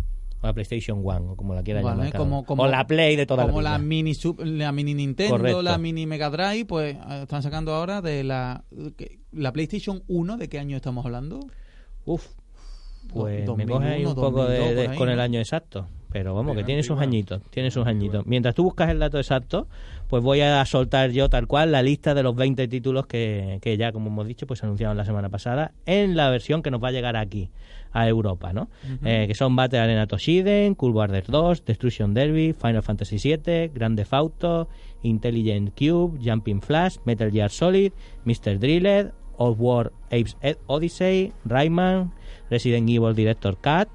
[0.42, 2.16] O la PlayStation 1, o como la quieran Vale, llamar.
[2.16, 4.12] como- o la Play de toda como la mini,
[4.44, 5.62] la mini Nintendo, Correcto.
[5.62, 8.62] la mini Mega Drive, pues eh, están sacando ahora de la
[9.32, 11.40] la PlayStation 1, ¿de qué año estamos hablando?
[12.04, 12.24] Uf.
[13.12, 15.38] Pues me coge ahí 2001, un poco de, 2002 de- por ahí, con el año
[15.38, 15.86] exacto.
[16.12, 17.42] Pero vamos, que tiene sus añitos.
[17.50, 18.24] Tiene sus añitos.
[18.26, 19.66] Mientras tú buscas el dato exacto,
[20.08, 23.76] pues voy a soltar yo tal cual la lista de los 20 títulos que, que
[23.76, 26.82] ya, como hemos dicho, pues se anunciaron la semana pasada en la versión que nos
[26.82, 27.50] va a llegar aquí,
[27.92, 28.68] a Europa, ¿no?
[29.04, 33.96] Eh, que son Battle Arena Toshiden, Cool Borders 2, Destruction Derby, Final Fantasy VII, Grand
[33.98, 34.68] Theft Auto,
[35.02, 37.92] Intelligent Cube, Jumping Flash, Metal Gear Solid,
[38.24, 38.58] Mr.
[38.58, 42.12] Driller, Old War Apes Odyssey, Rayman,
[42.50, 43.88] Resident Evil Director Cut,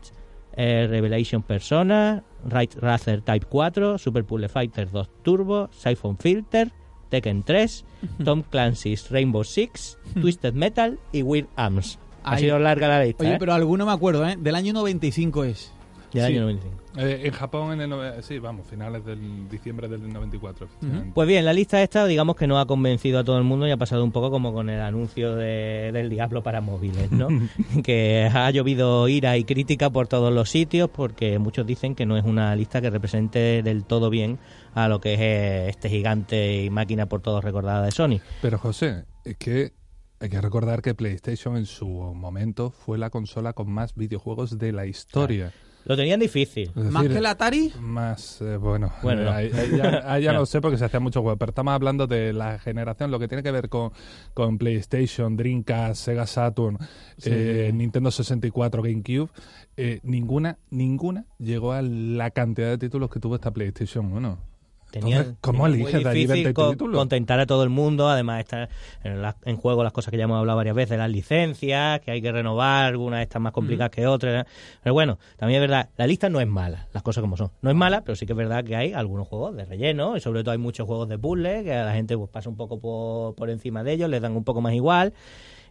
[0.55, 6.71] eh, Revelation Persona, Right Racer Type 4, Super Puzzle Fighter 2 Turbo, Siphon Filter,
[7.09, 7.85] Tekken 3,
[8.23, 11.99] Tom Clancy's Rainbow Six, Twisted Metal y Weird Arms.
[12.23, 13.37] Ha sido larga la lista, Oye, ¿eh?
[13.39, 14.35] pero alguno me acuerdo, ¿eh?
[14.39, 15.71] Del año 95 es.
[16.13, 16.33] Del Sí.
[16.33, 16.80] año 95.
[16.97, 20.65] Eh, en Japón, en el nove- sí, vamos, finales del diciembre del 94.
[20.65, 21.11] efectivamente.
[21.15, 23.71] Pues bien, la lista esta, digamos que no ha convencido a todo el mundo y
[23.71, 27.27] ha pasado un poco como con el anuncio de- del Diablo para móviles, ¿no?
[27.85, 32.17] que ha llovido ira y crítica por todos los sitios porque muchos dicen que no
[32.17, 34.37] es una lista que represente del todo bien
[34.73, 38.19] a lo que es eh, este gigante y máquina por todos recordada de Sony.
[38.41, 39.71] Pero José, es que
[40.19, 44.71] hay que recordar que PlayStation en su momento fue la consola con más videojuegos de
[44.71, 45.51] la historia.
[45.85, 46.71] Lo tenían difícil.
[46.75, 47.71] Más que la Atari.
[47.79, 49.31] Más, eh, bueno, Bueno, eh, no.
[49.31, 50.45] ahí, ahí ya, ahí ya No.
[50.45, 53.41] sé porque se hacían muchos juegos, pero estamos hablando de la generación, lo que tiene
[53.43, 53.91] que ver con,
[54.33, 56.77] con PlayStation, Dreamcast, Sega Saturn,
[57.17, 57.29] Sí.
[57.33, 59.29] eh, Nintendo 64, GameCube,
[59.77, 64.50] eh, ninguna, ninguna llegó a la cantidad de títulos que tuvo esta PlayStation 1.
[64.93, 66.97] Entonces, ¿cómo tenían eliges muy de allí difícil 20 co- títulos?
[66.99, 68.09] contentar a todo el mundo.
[68.09, 68.69] Además, está
[69.03, 72.11] en, la- en juego las cosas que ya hemos hablado varias veces, las licencias, que
[72.11, 74.45] hay que renovar, algunas están más complicadas que otras.
[74.83, 77.51] Pero bueno, también es verdad, la lista no es mala, las cosas como son.
[77.61, 80.19] No es mala, pero sí que es verdad que hay algunos juegos de relleno y
[80.19, 82.79] sobre todo hay muchos juegos de puzzle que a la gente pues, pasa un poco
[82.79, 85.13] por, por encima de ellos, les dan un poco más igual.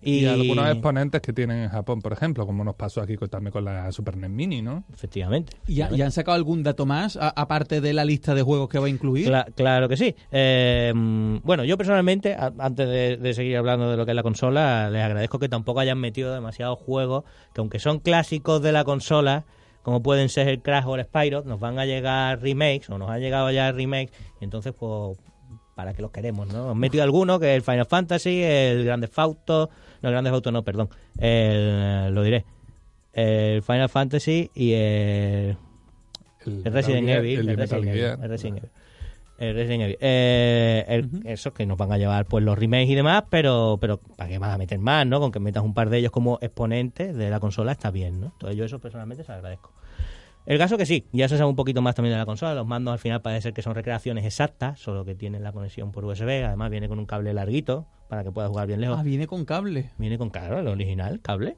[0.03, 3.29] Y, Y, algunos exponentes que tienen en Japón, por ejemplo, como nos pasó aquí con-
[3.29, 4.85] también con la Super NES Mini, ¿no?
[4.93, 5.53] Efectivamente.
[5.67, 8.79] ¿Y, ha- y han sacado algún dato más, aparte de la lista de juegos que
[8.79, 9.29] va a incluir?
[9.29, 10.15] Cla- claro que sí.
[10.33, 14.17] Eh, mm, bueno, yo personalmente, a- antes de, de seguir hablando de lo que es
[14.17, 18.73] la consola, les agradezco que tampoco hayan metido demasiados juegos que aunque son clásicos de
[18.73, 19.45] la consola,
[19.83, 23.11] como pueden ser el Crash o el Spyro, nos van a llegar remakes o nos
[23.11, 25.19] han llegado ya remakes y entonces pues
[25.75, 26.71] para que los queremos, ¿no?
[26.73, 29.15] Han metido algunos, que es el Final Fantasy, el Grand Theft
[30.01, 32.45] Auto, no, el Grand Theft Auto no, perdón, el, lo diré,
[33.13, 35.57] el Final Fantasy y el,
[36.47, 37.49] El, el Resident Evil.
[37.49, 38.01] el Resident Evil.
[38.01, 38.19] Gear.
[38.23, 38.71] el Resident Evil.
[39.39, 39.97] El Resident Evil.
[40.01, 43.99] Eh, el- Esos que nos van a llevar pues los remakes y demás, pero pero
[43.99, 45.19] ¿para qué vas a meter más, no?
[45.19, 48.27] Con que metas un par de ellos como exponentes de la consola está bien, ¿no?
[48.27, 49.73] Entonces yo eso personalmente se lo agradezco.
[50.47, 52.55] El caso que sí, ya se sabe un poquito más también de la consola.
[52.55, 55.93] Los mandos al final parece ser que son recreaciones exactas, solo que tienen la conexión
[55.93, 56.45] por USB.
[56.45, 58.99] Además, viene con un cable larguito para que puedas jugar bien lejos.
[58.99, 59.91] Ah, viene con cable.
[59.99, 61.57] Viene con, claro, el original, cable.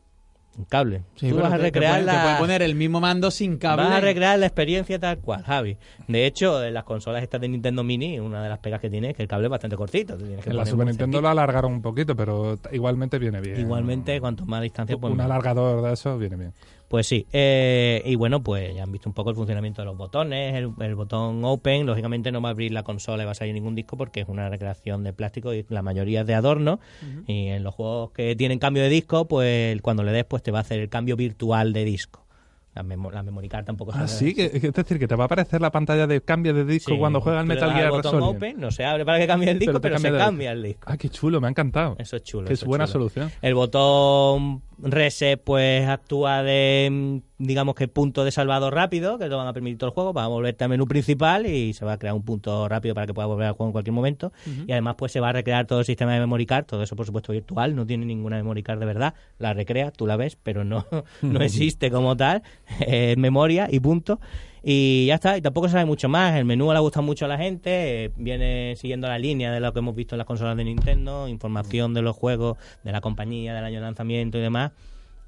[0.58, 1.02] Un cable.
[1.14, 2.22] Sí, Tú vas a te- te recrear puede- te la...
[2.24, 3.84] puede poner el mismo mando sin cable.
[3.86, 5.78] Vas a recrear la experiencia tal cual, Javi.
[6.08, 9.10] De hecho, en las consolas estas de Nintendo Mini, una de las pegas que tiene
[9.10, 10.14] es que el cable es bastante cortito.
[10.18, 11.30] te tienes que En la Super Nintendo lo cerquita.
[11.30, 13.58] alargaron un poquito, pero igualmente viene bien.
[13.60, 16.52] Igualmente, cuanto más distancia, pues un alargador de eso viene bien.
[16.92, 19.96] Pues sí, eh, y bueno, pues ya han visto un poco el funcionamiento de los
[19.96, 23.34] botones, el, el botón Open, lógicamente no va a abrir la consola y va a
[23.34, 26.80] salir ningún disco porque es una recreación de plástico y la mayoría es de adorno,
[27.26, 30.50] y en los juegos que tienen cambio de disco, pues cuando le des, pues te
[30.50, 32.26] va a hacer el cambio virtual de disco.
[32.74, 35.26] La, memo- la memory card tampoco Ah, sí, que, es decir, que te va a
[35.26, 37.90] aparecer la pantalla de cambio de disco Sí, cuando juega el tú le Metal Gear
[37.90, 38.36] botón Solid.
[38.36, 40.82] Open, no se abre para que cambie el disco, Pero pero, se cambia el disco.
[40.86, 41.96] Ah, qué chulo, me ha encantado.
[41.98, 42.50] Eso es chulo.
[42.50, 42.92] Es buena chulo.
[43.10, 43.30] solución.
[43.42, 49.34] El botón reset pues actúa de mm, digamos que punto de salvado rápido, que te
[49.34, 51.94] van a permitir todo el juego, va a volverte al menú principal y se va
[51.94, 54.32] a crear un punto rápido para que puedas volver al juego en cualquier momento.
[54.66, 56.96] Y además pues se va a recrear todo el sistema de memory card, todo eso
[56.96, 60.36] por supuesto virtual, no tiene ninguna memory card de verdad, la recrea, tú la ves,
[60.42, 60.86] pero no,
[61.22, 62.42] no existe como tal,
[62.86, 64.20] es memoria y punto.
[64.62, 66.36] Y ya está, y tampoco se sabe mucho más.
[66.36, 69.80] El menú le gusta mucho a la gente, viene siguiendo la línea de lo que
[69.80, 73.64] hemos visto en las consolas de Nintendo, información de los juegos, de la compañía, del
[73.64, 74.72] año de lanzamiento y demás.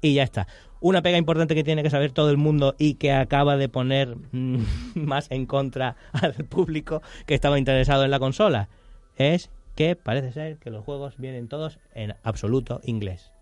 [0.01, 0.47] Y ya está.
[0.79, 4.15] Una pega importante que tiene que saber todo el mundo y que acaba de poner
[4.31, 4.57] mm,
[4.95, 8.69] más en contra al público que estaba interesado en la consola
[9.17, 13.34] es que parece ser que los juegos vienen todos en absoluto inglés.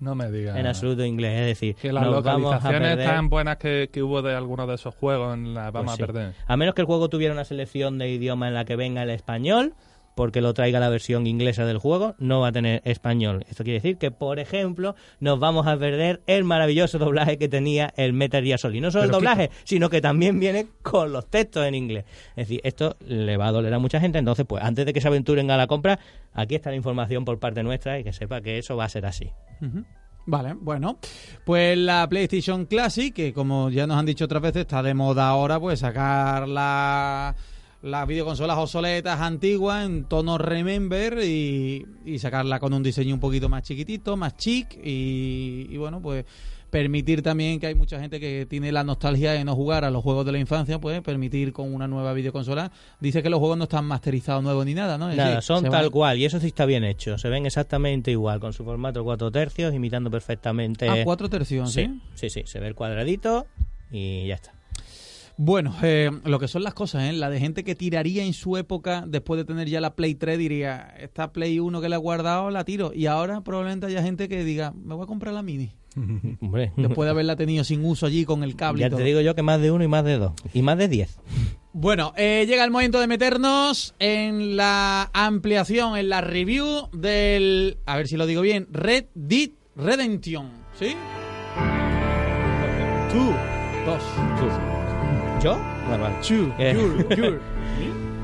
[0.00, 0.56] No me digas.
[0.56, 4.02] En absoluto inglés, es decir, Que las nos vamos a perder- tan buenas que, que
[4.02, 6.02] hubo de algunos de esos juegos las vamos Pues a sí.
[6.12, 6.34] perder.
[6.46, 9.10] A menos que el juego tuviera una selección de idioma en la que venga el
[9.10, 9.74] español,
[10.18, 13.44] porque lo traiga la versión inglesa del juego, no va a tener español.
[13.48, 17.94] Esto quiere decir que, por ejemplo, nos vamos a perder el maravilloso doblaje que tenía
[17.96, 18.80] el Metal Gear Solid.
[18.80, 22.04] No solo el doblaje, sino que también viene con los textos en inglés.
[22.30, 24.18] Es decir, esto le va a doler a mucha gente.
[24.18, 26.00] Entonces, pues antes de que se aventuren a la compra,
[26.32, 29.06] aquí está la información por parte nuestra y que sepa que eso va a ser
[29.06, 29.30] así.
[30.26, 30.98] Vale, bueno,
[31.44, 35.28] pues la PlayStation Classic, que como ya nos han dicho otras veces, está de moda
[35.28, 37.36] ahora, pues sacar la,
[37.82, 43.48] las videoconsolas obsoletas antiguas en tono Remember y, y sacarla con un diseño un poquito
[43.48, 46.24] más chiquitito, más chic y, y bueno, pues
[46.70, 50.02] permitir también que hay mucha gente que tiene la nostalgia de no jugar a los
[50.02, 52.70] juegos de la infancia, pues permitir con una nueva videoconsola.
[53.00, 55.08] Dice que los juegos no están masterizados nuevos ni nada, ¿no?
[55.08, 57.16] Es Nada, decir, son tal van- cual, y eso sí está bien hecho.
[57.16, 60.86] Se ven exactamente igual, con su formato 4 tercios, imitando perfectamente.
[60.90, 61.86] a cuatro tercios, ¿sí?
[62.14, 63.46] sí, sí, sí, se ve el cuadradito
[63.90, 64.52] y ya está.
[65.40, 67.12] Bueno, eh, lo que son las cosas, ¿eh?
[67.12, 70.36] La de gente que tiraría en su época, después de tener ya la Play 3,
[70.36, 72.90] diría, esta Play 1 que le he guardado, la tiro.
[72.92, 75.76] Y ahora probablemente haya gente que diga, me voy a comprar la Mini.
[76.40, 78.98] Hombre, Después de haberla tenido sin uso allí con el cable ya y todo.
[78.98, 80.32] te digo yo que más de uno y más de dos.
[80.52, 81.20] Y más de diez.
[81.72, 87.96] Bueno, eh, llega el momento de meternos en la ampliación, en la review del, a
[87.96, 90.50] ver si lo digo bien, Red Dead Redemption.
[90.76, 90.96] ¿Sí?
[93.12, 93.34] Two.
[93.86, 94.02] Dos.
[95.42, 95.56] ¿Yo?
[95.88, 96.04] Vale.
[96.58, 97.38] Eh.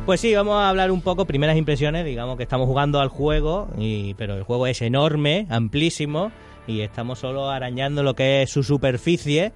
[0.05, 3.71] Pues sí, vamos a hablar un poco, primeras impresiones, digamos que estamos jugando al juego,
[3.79, 6.31] y, pero el juego es enorme, amplísimo,
[6.67, 9.55] y estamos solo arañando lo que es su superficie,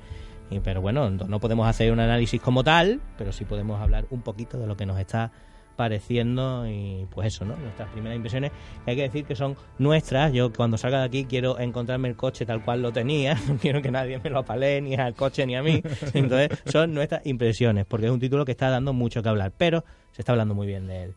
[0.50, 4.06] y, pero bueno, no no podemos hacer un análisis como tal, pero sí podemos hablar
[4.08, 5.32] un poquito de lo que nos está
[5.78, 7.54] pareciendo y pues eso, ¿no?
[7.56, 8.50] Nuestras primeras impresiones,
[8.84, 10.32] que hay que decir que son nuestras.
[10.32, 13.80] Yo cuando salga de aquí quiero encontrarme el coche tal cual lo tenía, no quiero
[13.80, 15.80] que nadie me lo apalee ni al coche ni a mí.
[16.14, 19.84] Entonces, son nuestras impresiones, porque es un título que está dando mucho que hablar, pero
[20.10, 21.14] se está hablando muy bien de él.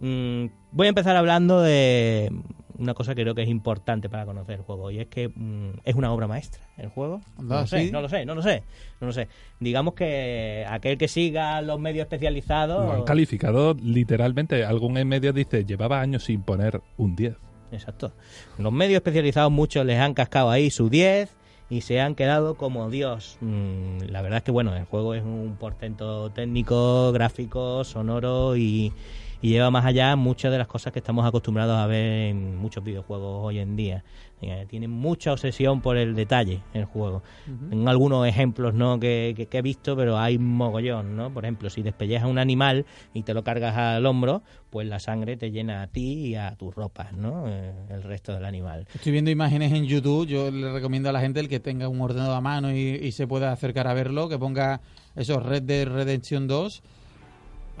[0.00, 2.30] Mm, voy a empezar hablando de
[2.78, 5.80] una cosa que creo que es importante para conocer el juego y es que mm,
[5.84, 7.20] es una obra maestra el juego.
[7.38, 8.62] No Ah, lo, sé, no lo sé, no lo sé,
[9.00, 9.28] no lo sé.
[9.60, 14.64] Digamos que aquel que siga los medios especializados Lo han calificado literalmente.
[14.64, 17.36] Algún en medio dice, llevaba años sin poner un 10.
[17.72, 18.12] Exacto.
[18.58, 21.34] Los medios especializados muchos les han cascado ahí su 10
[21.70, 23.38] y se han quedado como Dios.
[23.40, 28.92] Mm, la verdad es que bueno, el juego es un portento técnico, gráfico, sonoro y,
[29.42, 32.82] y lleva más allá muchas de las cosas que estamos acostumbrados a ver en muchos
[32.82, 34.04] videojuegos hoy en día.
[34.40, 37.22] Eh, tiene mucha obsesión por el detalle el juego.
[37.70, 38.98] Tengo algunos ejemplos ¿no?
[38.98, 41.32] que, que- que he visto, pero hay mogollón, ¿no?
[41.32, 44.98] Por ejemplo, si despellejas a un animal y te lo cargas al hombro, pues la
[44.98, 47.44] sangre te llena a ti y a tus ropas, ¿no?
[47.46, 48.86] Eh, el resto del animal.
[48.94, 50.26] Estoy viendo imágenes en YouTube.
[50.26, 53.12] Yo le recomiendo a la gente el que tenga un ordenador a mano y, y
[53.12, 54.80] se pueda acercar a verlo, que ponga
[55.14, 56.82] eso, Red Dead Redemption 2.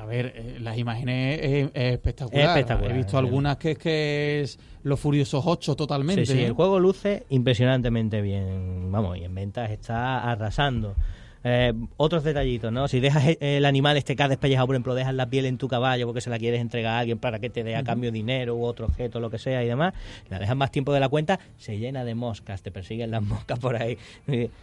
[0.02, 2.42] A ver, eh, las imágenes es, es espectacular.
[2.42, 6.26] Es espectacular, He visto algunas que es que es Los Furiosos 8 totalmente.
[6.26, 6.46] Sí, sí, ¿eh?
[6.46, 8.90] el juego luce impresionantemente bien.
[8.90, 10.96] Vamos, y en ventas está arrasando.
[11.44, 12.86] Eh, otros detallitos, ¿no?
[12.86, 15.58] Si dejas e- el animal este que has despellejado, por ejemplo, dejas la piel en
[15.58, 18.12] tu caballo porque se la quieres entregar a alguien para que te dé a cambio
[18.12, 19.92] dinero u otro objeto, lo que sea y demás,
[20.30, 23.58] la dejas más tiempo de la cuenta, se llena de moscas, te persiguen las moscas
[23.58, 23.98] por ahí.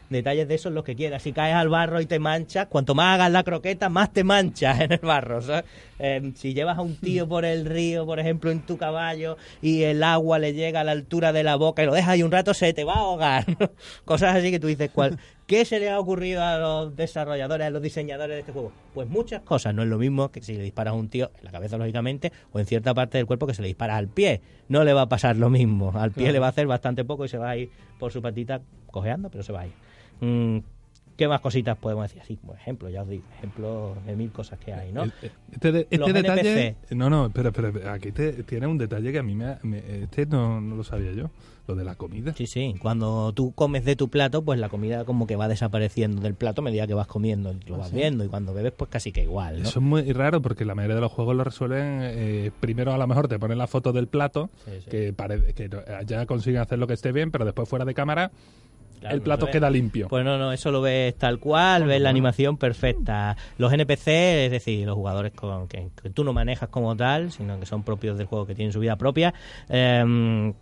[0.10, 1.22] Detalles de esos los que quieras.
[1.24, 4.80] Si caes al barro y te manchas, cuanto más hagas la croqueta, más te manchas
[4.82, 5.42] en el barro.
[5.42, 5.66] ¿sabes?
[6.00, 9.84] Eh, si llevas a un tío por el río, por ejemplo, en tu caballo y
[9.84, 12.32] el agua le llega a la altura de la boca y lo dejas ahí un
[12.32, 13.46] rato, se te va a ahogar.
[14.06, 15.20] Cosas así que tú dices, ¿cuál?
[15.50, 18.72] ¿Qué se le ha ocurrido a los desarrolladores, a los diseñadores de este juego?
[18.94, 19.74] Pues muchas cosas.
[19.74, 22.32] No es lo mismo que si le disparas a un tío en la cabeza, lógicamente,
[22.52, 24.42] o en cierta parte del cuerpo que se le dispara al pie.
[24.68, 25.92] No le va a pasar lo mismo.
[25.96, 26.34] Al pie Claro.
[26.34, 29.32] le va a hacer bastante poco y se va a ir por su patita cojeando,
[29.32, 29.74] pero se va a ir.
[30.22, 30.60] Mm,
[31.20, 32.22] ¿Qué más cositas podemos decir?
[32.22, 35.04] Así, por ejemplo, ya os digo, ejemplo de mil cosas que hay, ¿no?
[35.52, 36.68] Este, de- este Los detalle.
[36.70, 36.96] NPC.
[36.96, 37.92] No, no, espera, espera.
[37.94, 39.58] Aquí te, tiene un detalle que a mí me.
[39.64, 41.30] me- este no, no lo sabía yo.
[41.68, 42.34] Lo de la comida.
[42.36, 42.74] Sí, sí.
[42.82, 46.62] Cuando tú comes de tu plato, pues la comida como que va desapareciendo del plato
[46.62, 47.54] a medida que vas comiendo.
[47.68, 48.24] Lo vas viendo.
[48.24, 49.68] Y cuando bebes, pues casi que igual, ¿no?
[49.70, 52.00] Eso es muy raro porque la mayoría de los juegos lo resuelven.
[52.02, 54.90] eh, primero, a lo mejor te ponen la foto del plato, Sí, sí.
[54.90, 55.70] que, pare- que
[56.08, 58.32] ya consiguen hacer lo que esté bien, pero después fuera de cámara
[59.00, 60.08] Claro, el plato no queda limpio.
[60.08, 63.38] Pues no, no, eso lo ves tal cual, ves la animación perfecta.
[63.58, 64.08] Los NPC,
[64.46, 67.84] es decir, los jugadores con, que, que tú no manejas como tal, sino que son
[67.84, 69.34] propios del juego, que tienen su vida propia,
[69.70, 70.54] em,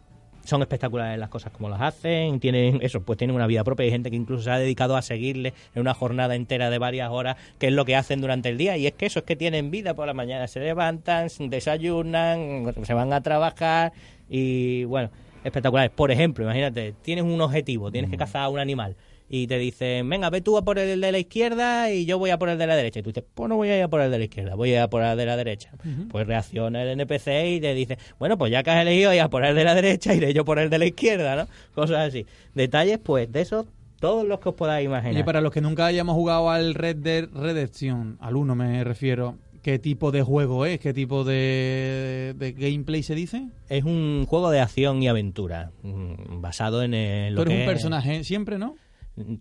[0.47, 3.86] son espectaculares las cosas como las hacen, tienen eso, pues tienen una vida propia.
[3.86, 7.10] Hay gente que incluso se ha dedicado a seguirle en una jornada entera de varias
[7.10, 8.78] horas, que es lo que hacen durante el día.
[8.78, 12.93] Y es que eso es que tienen vida por la mañana, se levantan, desayunan, se
[12.93, 13.93] van a trabajar
[14.30, 15.10] y bueno,
[15.48, 15.92] espectaculares.
[15.92, 18.96] Por ejemplo, imagínate, tienes un objetivo, tienes que cazar a un animal
[19.30, 22.30] y te dicen, venga, ve tú a por el de la izquierda y yo voy
[22.30, 23.00] a por el de la derecha.
[23.00, 24.72] Y tú dices, pues no voy a ir a por el de la izquierda, voy
[24.72, 25.72] a ir a por el de la derecha.
[26.10, 29.30] Pues reacciona el NPC y te dice, bueno, pues ya que has elegido ir a
[29.30, 31.48] por el de la derecha, iré yo por el de la izquierda, ¿no?
[31.76, 32.26] Cosas así.
[32.54, 33.66] Detalles, pues, de esos,
[34.00, 35.16] todos los que os podáis imaginar.
[35.16, 39.36] Oye, para los que nunca hayamos jugado al Red Dead Redemption, al 1 me refiero,
[39.68, 40.80] ¿qué tipo de juego es?
[40.80, 43.50] ¿Qué tipo de, de gameplay se dice?
[43.68, 47.56] Es un juego de acción y aventura, mm, basado en el, lo Tú eres que
[47.58, 48.76] un es- personaje siempre, ¿no?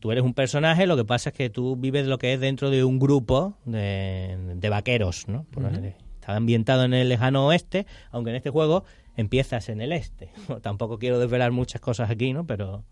[0.01, 2.71] Tú eres un personaje, lo que pasa es que tú vives lo que es dentro
[2.71, 5.45] de un grupo de, de vaqueros, ¿no?
[5.53, 8.83] Por- Está ambientado en el lejano oeste, aunque en este juego
[9.17, 10.31] empiezas en el este.
[10.61, 12.47] Tampoco quiero desvelar muchas cosas aquí, ¿no?
[12.49, 12.83] Pero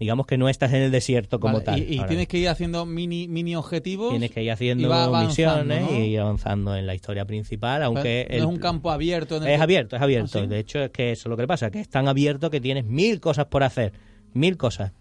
[0.00, 1.78] digamos que no estás en el desierto como Vale, tal.
[1.80, 2.26] Y, tienes mismo.
[2.26, 4.10] que ir haciendo mini, mini objetivos.
[4.10, 4.88] Tienes que ir haciendo
[5.24, 5.98] misiones ¿no?
[5.98, 8.22] y avanzando en la historia principal, no aunque...
[8.30, 9.36] el- es un campo abierto.
[9.36, 10.38] En el es que- abierto, es abierto.
[10.38, 10.46] ¿Ah, sí?
[10.48, 12.60] De hecho, es que eso es lo que le pasa, que es tan abierto que
[12.60, 13.92] tienes mil cosas por hacer.
[14.32, 14.92] Mil cosas.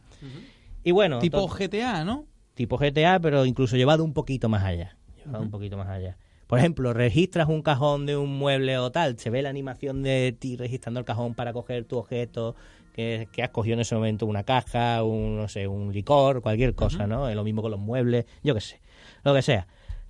[0.83, 1.19] Y bueno...
[1.19, 2.25] Tipo GTA, ¿no?
[2.53, 4.97] tipo GTA, pero incluso llevado un poquito más allá.
[5.25, 6.17] Llevado un poquito más allá.
[6.45, 10.35] Por ejemplo, registras un cajón de un mueble o tal, se ve la animación de
[10.37, 12.55] ti registrando el cajón para coger tu objeto
[12.99, 16.75] que, que has cogido en ese momento, una caja, un, no sé, un licor, cualquier
[16.75, 17.29] cosa, ¿no?
[17.29, 18.81] Es lo mismo con los muebles, yo qué sé,
[19.23, 19.67] lo que sea.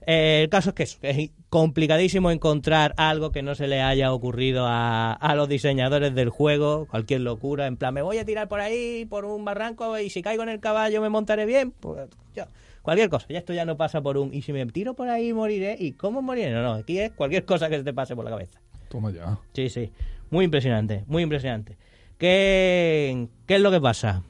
[0.08, 4.12] Eh, el caso es que que es complicadísimo encontrar algo que no se le haya
[4.12, 8.48] ocurrido a, a los diseñadores del juego, cualquier locura, en plan, me voy a tirar
[8.48, 12.10] por ahí, por un barranco, y si caigo en el caballo me montaré bien, pues
[12.36, 12.46] yo,
[12.82, 15.32] cualquier cosa, ya esto ya no pasa por un, y si me tiro por ahí
[15.32, 16.52] moriré, ¿y cómo moriré?
[16.52, 18.60] No, no, aquí es cualquier cosa que se te pase por la cabeza.
[18.90, 19.38] Toma ya.
[19.54, 19.92] Sí, sí.
[20.32, 21.78] Muy impresionante, muy impresionante.
[22.20, 24.24] ¿Qué, qué es lo que pasa?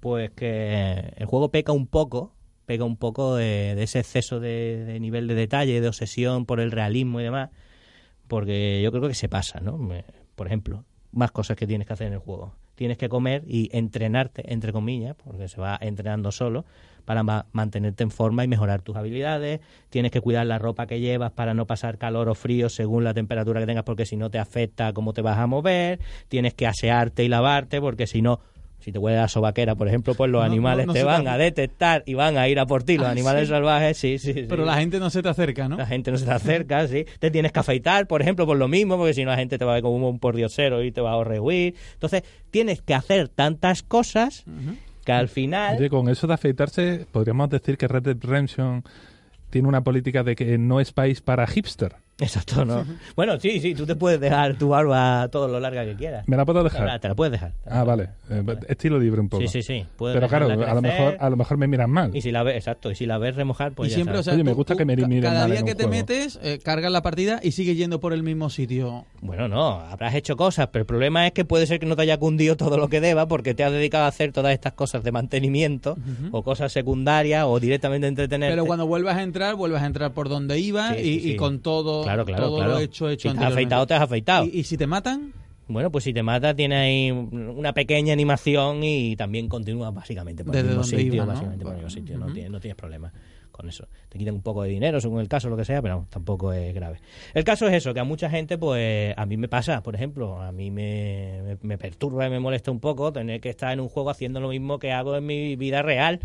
[0.00, 2.32] Pues que el juego peca un poco,
[2.64, 6.70] peca un poco de, de ese exceso de, nivel de detalle, de obsesión por el
[6.72, 7.50] realismo y demás,
[8.26, 9.78] porque yo creo que se pasa, ¿no?
[10.34, 12.54] Por ejemplo, más cosas que tienes que hacer en el juego.
[12.74, 16.64] Tienes que comer y entrenarte, entre comillas, porque se va entrenando solo,
[17.06, 19.60] para ma- mantenerte en forma y mejorar tus habilidades.
[19.88, 23.14] Tienes que cuidar la ropa que llevas para no pasar calor o frío según la
[23.14, 26.00] temperatura que tengas, porque si no te afecta cómo te vas a mover.
[26.28, 28.40] Tienes que asearte y lavarte, porque si no,
[28.78, 31.26] si te huele la sobaquera, por ejemplo, pues los No, animales no, no te van
[31.26, 32.98] a detectar y van a ir a por ti.
[32.98, 33.54] Los Ah, animales sí.
[33.54, 34.44] salvajes, sí, sí, sí.
[34.48, 35.76] Pero la gente no se te acerca, ¿no?
[35.76, 37.04] La gente no se te acerca, sí.
[37.18, 39.64] Te tienes que afeitar, por ejemplo, por lo mismo, porque si no la gente te
[39.64, 41.74] va a ver como un pordiosero y te va a rehuir.
[41.94, 44.44] Entonces, tienes que hacer tantas cosas
[45.12, 45.88] al final...
[45.88, 48.84] Con eso de afeitarse, podríamos decir que Red Dead Redemption
[49.50, 51.96] tiene una política de que no es país para hipster.
[52.18, 52.82] Exacto, ¿no?
[53.14, 56.26] Bueno, sí, sí, tú te puedes dejar tu barba todo lo larga que quieras.
[56.26, 56.86] ¿Me la puedo dejar?
[56.86, 57.52] la, te la puedes dejar.
[57.66, 58.08] Ah, vale.
[58.30, 59.42] Eh, estilo libre un poco.
[59.42, 59.84] Sí, sí, sí.
[59.98, 62.16] puedes Pero claro, a lo mejor a lo mejor me miran mal.
[62.16, 64.22] Y si la ves, exacto, y si la ves remojar, pues y ya siempre, o
[64.22, 64.24] sabes.
[64.24, 65.84] sea, Oye, me gusta tú que me miren Cada mal día en que un te
[65.84, 65.98] juego.
[65.98, 69.04] metes, eh, cargas la partida y sigues yendo por el mismo sitio.
[69.20, 72.02] Bueno, no, habrás hecho cosas, pero el problema es que puede ser que no te
[72.02, 75.04] haya cundido todo lo que deba porque te has dedicado a hacer todas estas cosas
[75.04, 75.98] de mantenimiento
[76.32, 78.54] o cosas secundarias o directamente entretenerte.
[78.54, 81.30] Pero cuando vuelvas a entrar, vuelves a entrar por donde ibas Sí, y, sí, y
[81.32, 81.36] sí.
[81.36, 82.72] con todo, Claro, claro, todo claro.
[82.72, 84.44] lo hecho, hecho Si te has afeitado, te has afeitado.
[84.44, 85.32] ¿Y, y si te matan?
[85.68, 90.54] Bueno, pues si te mata, tiene ahí una pequeña animación y también continúa básicamente por
[90.54, 91.32] el Desde mismo donde sitio, iba, ¿no?
[91.32, 92.18] básicamente por el mismo sitio.
[92.18, 93.12] no, tienes, no tienes problema
[93.50, 93.88] con eso.
[94.08, 96.72] Te quitan un poco de dinero, según el caso, lo que sea, pero tampoco es
[96.72, 97.00] grave.
[97.34, 100.40] El caso es eso, que a mucha gente, pues, a mí me pasa, por ejemplo,
[100.40, 103.80] a mí me, me, me perturba y me molesta un poco tener que estar en
[103.80, 106.20] un juego haciendo lo mismo que hago en mi vida real.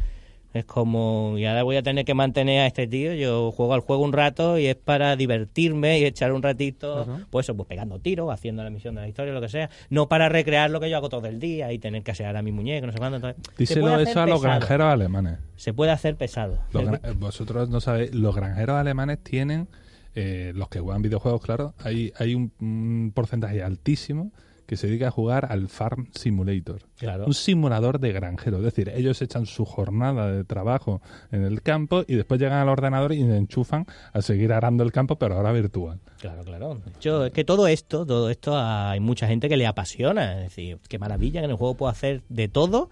[0.54, 3.14] Es como, y ahora voy a tener que mantener a este tío.
[3.14, 7.46] Yo juego al juego un rato y es para divertirme y echar un ratito, pues
[7.46, 9.70] eso, pues pegando tiros, haciendo la misión de la historia, lo que sea.
[9.90, 12.42] No para recrear lo que yo hago todo el día y tener que asear a
[12.42, 13.16] mi muñeco, no sé cuándo.
[13.16, 14.60] Entonces, se Díselo eso a los pesado.
[14.60, 15.38] granjeros alemanes.
[15.56, 16.60] Se puede hacer pesado.
[17.18, 19.70] Vosotros no sabéis, los granjeros alemanes tienen,
[20.16, 24.32] eh, los que juegan videojuegos, claro, hay, hay un, un porcentaje altísimo
[24.72, 26.84] que se dedica a jugar al Farm Simulator.
[26.98, 27.26] Claro.
[27.26, 28.60] Un simulador de granjero.
[28.60, 32.70] Es decir, ellos echan su jornada de trabajo en el campo y después llegan al
[32.70, 36.00] ordenador y se enchufan a seguir arando el campo, pero ahora virtual.
[36.22, 36.76] Claro, claro.
[36.76, 40.38] De hecho, es que todo esto, todo esto hay mucha gente que le apasiona.
[40.38, 42.90] Es decir, qué maravilla que en el juego puedo hacer de todo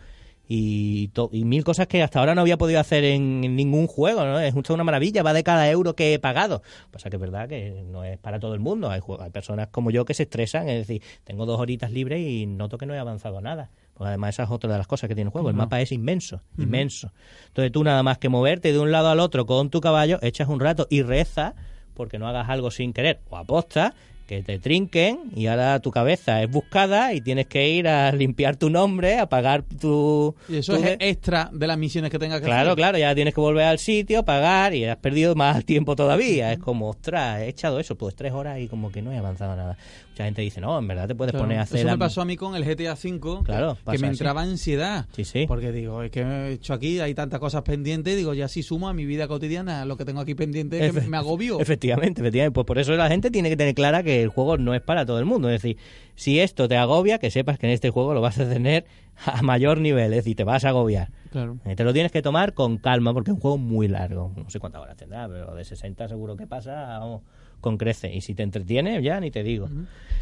[0.51, 4.25] y, y mil cosas que hasta ahora no había podido hacer en, en ningún juego,
[4.25, 4.39] ¿no?
[4.39, 6.63] Es justo una maravilla, va de cada euro que he pagado.
[6.89, 8.89] Pasa que es verdad que no es para todo el mundo.
[8.89, 12.79] Hay, personas como yo que se estresan, es decir, tengo dos horitas libres y noto
[12.79, 13.69] que no he avanzado nada.
[13.93, 15.49] Porque además esa es otra de las cosas que tiene el juego.
[15.49, 17.11] El mapa es inmenso, inmenso.
[17.49, 20.47] Entonces tú nada más que moverte de un lado al otro con tu caballo, echas
[20.49, 21.53] un rato y reza
[21.93, 23.93] porque no hagas algo sin querer o aposta
[24.29, 28.57] que te trinquen y ahora tu cabeza es buscada y tienes que ir a limpiar
[28.57, 30.35] tu nombre, a pagar tu...
[30.47, 32.75] Y eso tu es extra de las misiones que tengas que Claro, hacer.
[32.77, 36.53] claro, ya tienes que volver al sitio, pagar y has perdido más tiempo todavía.
[36.53, 39.55] Es como, ostras, he echado eso, pues tres horas y como que no he avanzado
[39.55, 39.77] nada.
[40.19, 41.45] Mucha gente dice, no, en verdad te puedes Claro.
[41.45, 41.79] poner a hacer...
[41.79, 44.17] Eso me pasó a mí con el GTA V, Claro, que me así.
[44.17, 45.05] entraba ansiedad.
[45.13, 45.45] Sí, sí.
[45.47, 48.89] Porque digo, es que he hecho aquí, hay tantas cosas pendientes, digo, ya si sumo
[48.89, 51.61] a mi vida cotidiana lo que tengo aquí pendiente, que me agobio.
[51.61, 52.53] Efectivamente, efectivamente.
[52.53, 55.05] Pues por eso la gente tiene que tener clara que el juego no es para
[55.05, 55.49] todo el mundo.
[55.49, 55.77] Es decir,
[56.15, 58.83] si esto te agobia, que sepas que en este juego lo vas a tener
[59.25, 61.11] a mayor nivel, es decir, te vas a agobiar.
[61.31, 61.59] Claro.
[61.63, 64.33] Eh, Te lo tienes que tomar con calma porque es un juego muy largo.
[64.35, 67.21] No sé cuántas horas tendrá, pero de 60 seguro que pasa vamos,
[67.61, 68.13] con crece.
[68.13, 69.69] Y si te entretiene, ya ni te digo.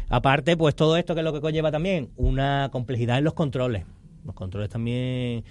[0.08, 3.84] Aparte, pues todo esto que es lo que conlleva también una complejidad en los controles.
[4.24, 5.44] Los controles también...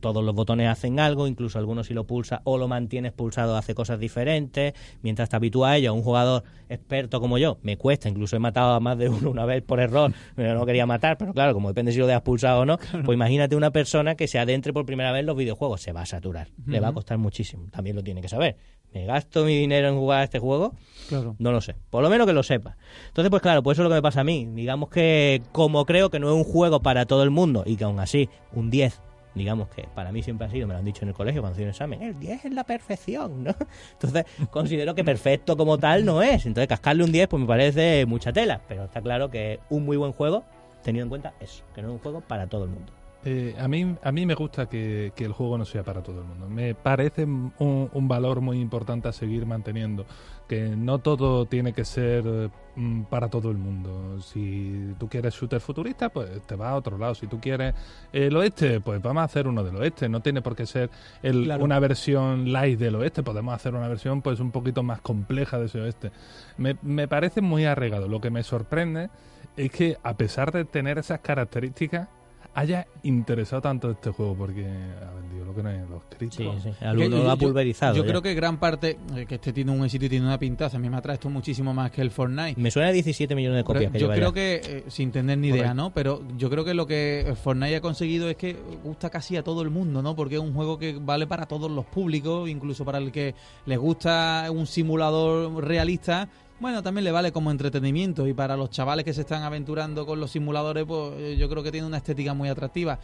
[0.00, 3.74] Todos los botones hacen algo, incluso algunos si lo pulsas o lo mantienes pulsado hace
[3.74, 4.74] cosas diferentes.
[5.02, 8.72] Mientras te habitúas a ello, un jugador experto como yo, me cuesta, incluso he matado
[8.72, 11.68] a más de uno una vez por error, pero no quería matar, pero claro, como
[11.68, 14.84] depende si lo dejas pulsado o no, pues imagínate una persona que se adentre por
[14.84, 17.94] primera vez en los videojuegos, se va a saturar, le va a costar muchísimo, también
[17.94, 18.56] lo tiene que saber.
[18.94, 20.74] ¿Me gasto mi dinero en jugar a este juego?
[21.08, 21.34] Claro.
[21.38, 21.74] No lo sé.
[21.90, 22.76] Por lo menos que lo sepa.
[23.08, 24.46] Entonces, pues claro, pues eso es lo que me pasa a mí.
[24.52, 27.84] Digamos que como creo que no es un juego para todo el mundo y que
[27.84, 29.00] aún así un 10,
[29.34, 31.54] digamos que para mí siempre ha sido, me lo han dicho en el colegio cuando
[31.54, 33.54] hacía un examen, el 10 es la perfección, ¿no?
[33.92, 36.44] Entonces, considero que perfecto como tal no es.
[36.44, 39.84] Entonces, cascarle un 10 pues me parece mucha tela, pero está claro que es un
[39.84, 40.44] muy buen juego
[40.82, 42.92] teniendo en cuenta eso, que no es un juego para todo el mundo.
[43.24, 46.20] Eh, a, mí, a mí me gusta que, que el juego no sea para todo
[46.22, 46.48] el mundo.
[46.48, 47.52] Me parece un,
[47.92, 50.04] un valor muy importante a seguir manteniendo.
[50.48, 54.20] Que no todo tiene que ser mm, para todo el mundo.
[54.20, 57.14] Si tú quieres shooter futurista, pues te vas a otro lado.
[57.14, 57.74] Si tú quieres
[58.12, 60.08] el oeste, pues vamos a hacer uno del oeste.
[60.08, 60.90] No tiene por qué ser
[61.22, 61.64] el- Claro.
[61.64, 63.22] una versión light del oeste.
[63.22, 66.10] Podemos hacer una versión pues un poquito más compleja de ese oeste.
[66.58, 68.08] Me, me parece muy arregado.
[68.08, 69.10] Lo que me sorprende
[69.56, 72.08] es que a pesar de tener esas características
[72.54, 76.62] haya interesado tanto este juego porque ha vendido lo que no hay en los críticos.
[76.62, 76.76] Sí, sí.
[76.80, 77.96] Que Lo, ha pulverizado.
[77.96, 80.76] Yo creo que gran parte, eh, que este tiene un éxito y tiene una pintaza,
[80.76, 82.60] a mí me atrae esto muchísimo más que el Fortnite.
[82.60, 84.34] Me suena a 17 millones de copias que yo creo ya.
[84.34, 85.74] que, eh, sin tener ni idea.
[85.74, 85.92] ¿no?
[85.94, 89.62] Pero yo creo que lo que Fortnite ha conseguido es que gusta casi a todo
[89.62, 90.14] el mundo, ¿no?
[90.14, 93.34] Porque es un juego que vale para todos los públicos, incluso para el que
[93.66, 96.28] les gusta un simulador realista.
[96.62, 100.20] Bueno, también le vale como entretenimiento y para los chavales que se están aventurando con
[100.20, 103.00] los simuladores, pues eh, yo creo que tiene una estética muy atractiva.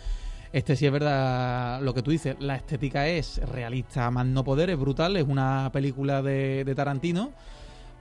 [0.53, 4.71] Este sí es verdad lo que tú dices, la estética es realista más no poder,
[4.71, 7.33] es brutal, es una película de, de Tarantino,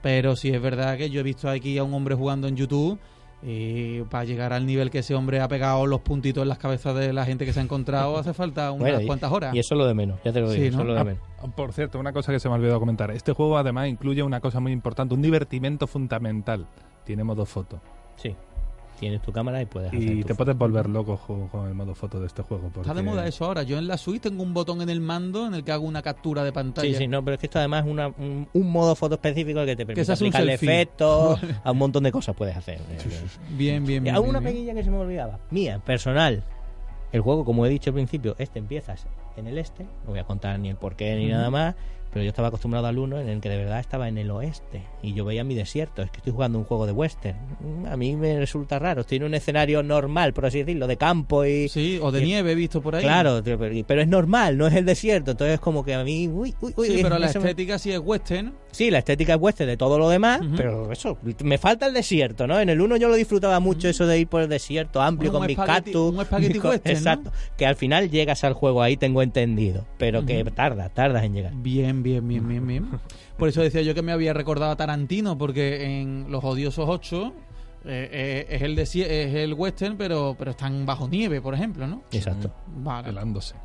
[0.00, 2.96] pero sí es verdad que yo he visto aquí a un hombre jugando en YouTube
[3.42, 6.94] y para llegar al nivel que ese hombre ha pegado los puntitos en las cabezas
[6.96, 9.54] de la gente que se ha encontrado hace falta unas Bueno, y- cuantas horas.
[9.54, 10.82] Y eso es lo de menos, ya te lo digo, Sí, eso ¿no?
[10.82, 11.54] es lo de Ah, menos.
[11.54, 13.10] por cierto, una cosa que se me ha olvidado comentar.
[13.12, 16.66] Este juego además incluye una cosa muy importante, un divertimento fundamental.
[17.04, 17.80] Tiene modo foto.
[18.16, 18.34] Sí.
[18.98, 20.36] Tienes tu cámara y puedes hacer Y tu te foto.
[20.44, 22.70] puedes volver loco con el modo foto de este juego.
[22.80, 23.62] Está de moda eso ahora.
[23.62, 26.02] Yo en la Switch tengo un botón en el mando en el que hago una
[26.02, 26.88] captura de pantalla.
[26.88, 29.64] Sí, sí, no, pero es que esto además es una- un, un modo foto específico
[29.64, 32.80] que te permite aplicarle efectos, a un montón de cosas puedes hacer.
[33.50, 34.04] Bien, bien, bien.
[34.04, 36.42] bien, una pequeña que se me olvidaba, mía, personal.
[37.12, 40.24] El juego, como he dicho al principio, este empiezas en el este, no voy a
[40.24, 41.74] contar ni el porqué ni nada más,
[42.12, 44.82] pero yo estaba acostumbrado al 1 en el que de verdad estaba en el oeste
[45.02, 46.02] y yo veía mi desierto.
[46.02, 47.36] Es que estoy jugando un juego de western.
[47.60, 49.02] Mm, A mí me resulta raro.
[49.02, 51.68] Estoy en un escenario normal, por así decirlo, de campo y.
[51.68, 53.02] Sí, o de y- nieve he visto por ahí.
[53.02, 55.32] Claro, pero pero es normal, no es el desierto.
[55.32, 56.28] Entonces, como que a mí.
[56.28, 58.52] Uy, uy, uy, Sí, pero la eso me- estética sí es western.
[58.78, 62.46] Sí, la estética es western de todo lo demás, pero eso, me falta el desierto,
[62.46, 62.60] ¿no?
[62.60, 65.40] En el 1 yo lo disfrutaba mucho, eso de ir por el desierto amplio Bueno,
[65.40, 66.12] con mis cactus.
[66.14, 66.98] un espagueti co- western, ¿no?
[66.98, 67.32] Exacto.
[67.56, 71.52] Que al final llegas al juego ahí, tengo entendido, pero que tarda, tardas en llegar.
[71.56, 72.88] Bien, bien, bien, bien, bien.
[73.36, 77.32] Por eso decía yo que me había recordado a Tarantino, porque en Los Odiosos 8
[77.84, 82.02] eh, eh, es, el es el western, pero, pero están bajo nieve, por ejemplo, ¿no?
[82.12, 82.52] Exacto.
[82.76, 83.08] Vale.
[83.08, 83.56] Helándose.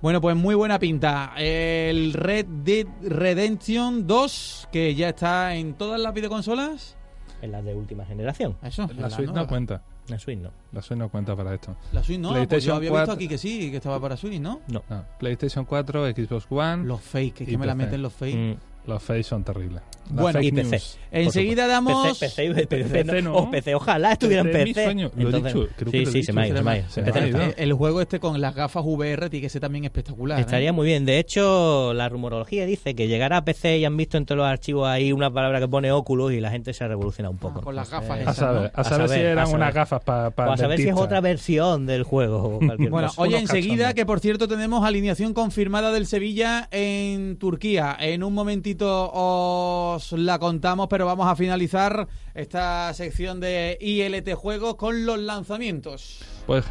[0.00, 1.32] Bueno, pues muy buena pinta.
[1.36, 6.96] El Red Dead Redemption 2, que ya está en todas las videoconsolas.
[7.42, 8.56] En la de última generación.
[8.62, 9.82] Eso, en La Switch no cuenta.
[10.06, 10.50] La Switch no.
[10.72, 11.76] La Switch no cuenta para esto.
[11.92, 13.06] La Switch no, pues yo PlayStation había 4.
[13.06, 14.60] visto aquí que sí, que estaba para Switch, ¿no?
[14.68, 14.84] No.
[14.88, 15.04] No.
[15.18, 16.84] PlayStation 4, Xbox One.
[16.84, 18.36] Los fake, es que me la meten los fake.
[18.36, 18.56] Mm,
[18.88, 19.82] Los face son terribles.
[20.10, 20.70] Las Bueno, y PC.
[20.70, 20.98] news.
[21.10, 22.18] Enseguida damos...
[22.18, 23.32] PC, PC, PC, PC no.
[23.32, 23.36] no.
[23.36, 25.10] O PC, ojalá estuviera en PC, mi sueño.
[25.16, 26.26] Lo he dicho, creo que sí, he sí, dicho.
[26.26, 27.42] se me ha ido, ha ha no.
[27.42, 30.38] Eh, El juego este con las gafas VR tiene que ser también espectacular.
[30.38, 30.40] ¿eh?
[30.40, 31.04] Estaría muy bien.
[31.04, 34.88] De hecho, la rumorología dice que llegará a PC y han visto entre los archivos
[34.88, 37.58] ahí una palabra que pone Oculus y la gente se revoluciona un poco.
[37.60, 38.70] Ah, con las gafas A esas, saber, ¿no?
[38.80, 41.84] a saber, A si eran unas gafas para o a saber si es otra versión
[41.84, 42.56] del juego.
[42.56, 47.94] o Bueno, oye, enseguida, que por cierto tenemos alineación confirmada del Sevilla en Turquía.
[48.00, 54.76] En un momentito os la contamos, pero vamos a finalizar esta sección de ILT Juegos
[54.76, 56.20] con los lanzamientos.
[56.46, 56.64] Pues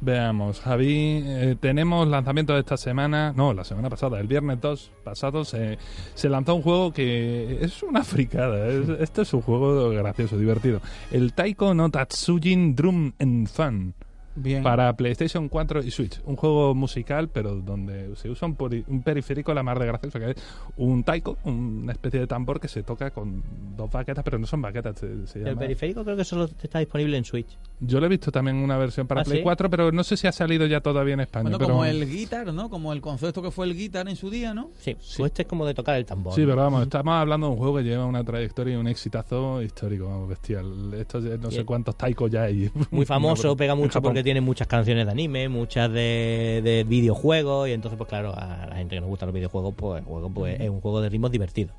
[0.00, 4.90] veamos, Javi, eh, tenemos lanzamiento de esta semana, no, la semana pasada, el viernes 2
[5.02, 5.76] pasado se,
[6.14, 10.80] se lanzó un juego que es una fricada, es- este es un juego gracioso, divertido.
[11.10, 13.94] El Taiko no Tatsujin Drum and Fun
[14.40, 14.62] Bien.
[14.62, 16.20] para PlayStation 4 y Switch.
[16.24, 20.30] Un juego musical, pero donde se usa un, un periférico la más de gracioso, que
[20.30, 20.36] es
[20.76, 23.42] un taiko, una especie de tambor que se toca con
[23.76, 24.98] dos baquetas, pero no son baquetas.
[24.98, 27.58] se- se El llama- periférico creo que solo está disponible en Switch.
[27.80, 29.42] Yo lo he visto también una versión para ¿Ah, Play sí?
[29.42, 31.44] 4, pero no sé si ha salido ya todavía en España.
[31.44, 32.68] Bueno, pero- como el guitar, ¿no?
[32.68, 34.70] Como el concepto que fue el guitar en su día, ¿no?
[34.78, 36.34] Sí, pues este es como de tocar el tambor.
[36.34, 39.62] Sí, pero vamos, estamos hablando de un juego que lleva una trayectoria y un exitazo
[39.62, 40.92] histórico, vamos, bestial.
[40.94, 42.70] Esto no sé cuántos taikos ya hay.
[42.90, 47.72] Muy famoso, pega mucho porque tiene muchas canciones de anime, muchas de, de videojuegos y
[47.72, 50.60] entonces pues claro, a la gente que nos gustan los videojuegos pues, el juego, pues
[50.60, 51.72] es un juego de ritmos divertido.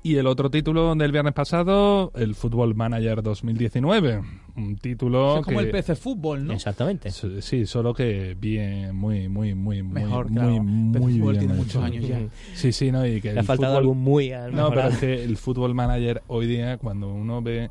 [0.00, 4.22] Y el otro título del viernes pasado, el Football Manager 2019.
[4.56, 6.52] Un título Eso es como que- el PC Fútbol, ¿no?
[6.52, 7.10] Exactamente.
[7.10, 10.62] Sí, solo que bien, muy, muy, muy, muy, Mejor, muy, claro.
[10.62, 12.20] muy, Fútbol bien tiene muchos años ya.
[12.54, 14.98] Sí, sí, no, y que Le ha faltado fútbol- algún muy al No, pero es
[14.98, 17.68] que el Football Manager hoy día, cuando uno ve,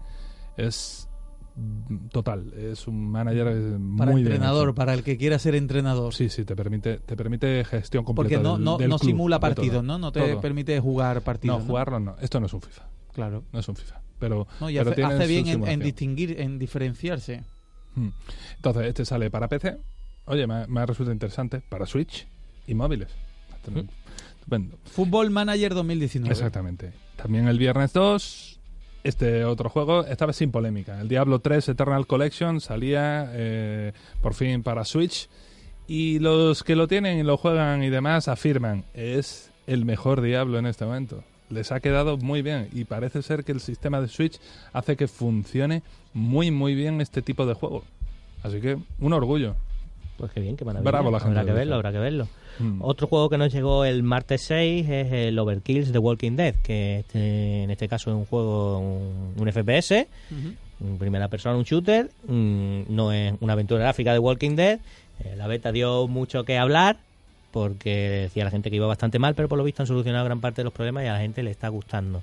[0.57, 1.06] es
[2.11, 2.53] total.
[2.53, 6.13] Es un manager Para muy bien entrenador, para el que quiera ser entrenador.
[6.13, 9.09] Sí, sí, te permite, te permite gestión completa Porque no, del- no, del no club,
[9.09, 9.97] simula partidos, ¿no?
[9.97, 10.41] No te Todo.
[10.41, 11.59] permite jugar partidos.
[11.59, 12.15] No, jugarlo no.
[12.21, 12.83] Esto no es un FIFA.
[13.13, 13.43] Claro.
[13.51, 14.01] No es un FIFA.
[14.19, 17.43] Pero, No, y pero hace, bien en, distinguir, en diferenciarse.
[17.95, 18.07] Mm.
[18.55, 19.77] Entonces, este sale para PC.
[20.25, 21.61] Oye, me, me ha resultado interesante.
[21.61, 22.27] Para Switch
[22.67, 23.09] y móviles.
[23.67, 23.79] Mm.
[24.37, 24.77] Estupendo.
[24.85, 26.31] Fútbol Manager 2019.
[26.31, 26.93] Exactamente.
[27.15, 28.56] También el viernes 2,
[29.07, 30.99] este otro juego, esta vez sin polémica.
[30.99, 35.29] El Diablo 3 Eternal Collection salía eh, por fin para Switch.
[35.87, 40.59] Y los que lo tienen y lo juegan y demás afirman, es el mejor Diablo
[40.59, 41.23] en este momento.
[41.49, 44.39] Les ha quedado muy bien y parece ser que el sistema de Switch
[44.73, 45.83] hace que funcione
[46.13, 47.85] muy muy bien este tipo de juego.
[48.43, 49.55] Así que un orgullo.
[50.17, 50.89] Pues qué bien, qué maravilla.
[50.91, 52.27] Bravo la gente habrá que verlo, habrá que verlo.
[52.59, 52.81] Mm.
[52.81, 56.99] Otro juego que nos llegó el martes 6 es el Overkills The Walking Dead, que
[56.99, 60.07] este- en este caso es un juego, un, un FPS,
[60.81, 64.79] en primera persona, un shooter, mm, no es una aventura gráfica de Walking Dead.
[65.23, 66.97] Eh, la beta dio mucho que hablar
[67.51, 70.39] porque decía la gente que iba bastante mal, pero por lo visto han solucionado gran
[70.41, 72.21] parte de los problemas y a la gente le está gustando.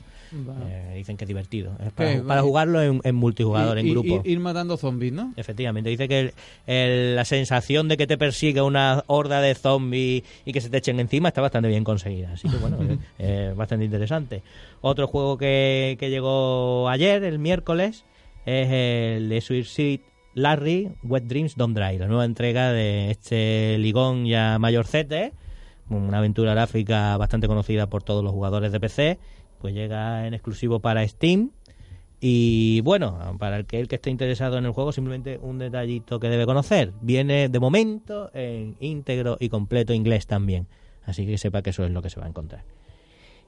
[0.66, 1.72] Eh, dicen que es divertido.
[1.84, 4.22] Es para, jugarlo en, en multijugador, Y- en grupo.
[4.24, 5.32] y- ir matando zombies, ¿no?
[5.36, 6.32] Efectivamente, dice que el-
[6.66, 10.78] el- la sensación de que te persigue una horda de zombies y que se te
[10.78, 12.32] echen encima está bastante bien conseguida.
[12.32, 14.42] Así que bueno, es es bastante interesante.
[14.80, 18.04] Otro juego que, que llegó ayer, el miércoles,
[18.46, 20.02] es el de Suicide
[20.34, 25.32] Larry Wet Dreams Don't Dry, la nueva entrega de este ligón ya mayorcete,
[25.88, 29.18] una aventura gráfica bastante conocida por todos los jugadores de PC,
[29.64, 31.50] pues llega en exclusivo para Steam.
[32.20, 36.20] Y bueno, para el que el que esté interesado en el juego, simplemente un detallito
[36.20, 36.92] que debe conocer.
[37.00, 40.66] Viene de momento en íntegro y completo inglés también.
[41.06, 42.62] Así que sepa que eso es lo que se va a encontrar.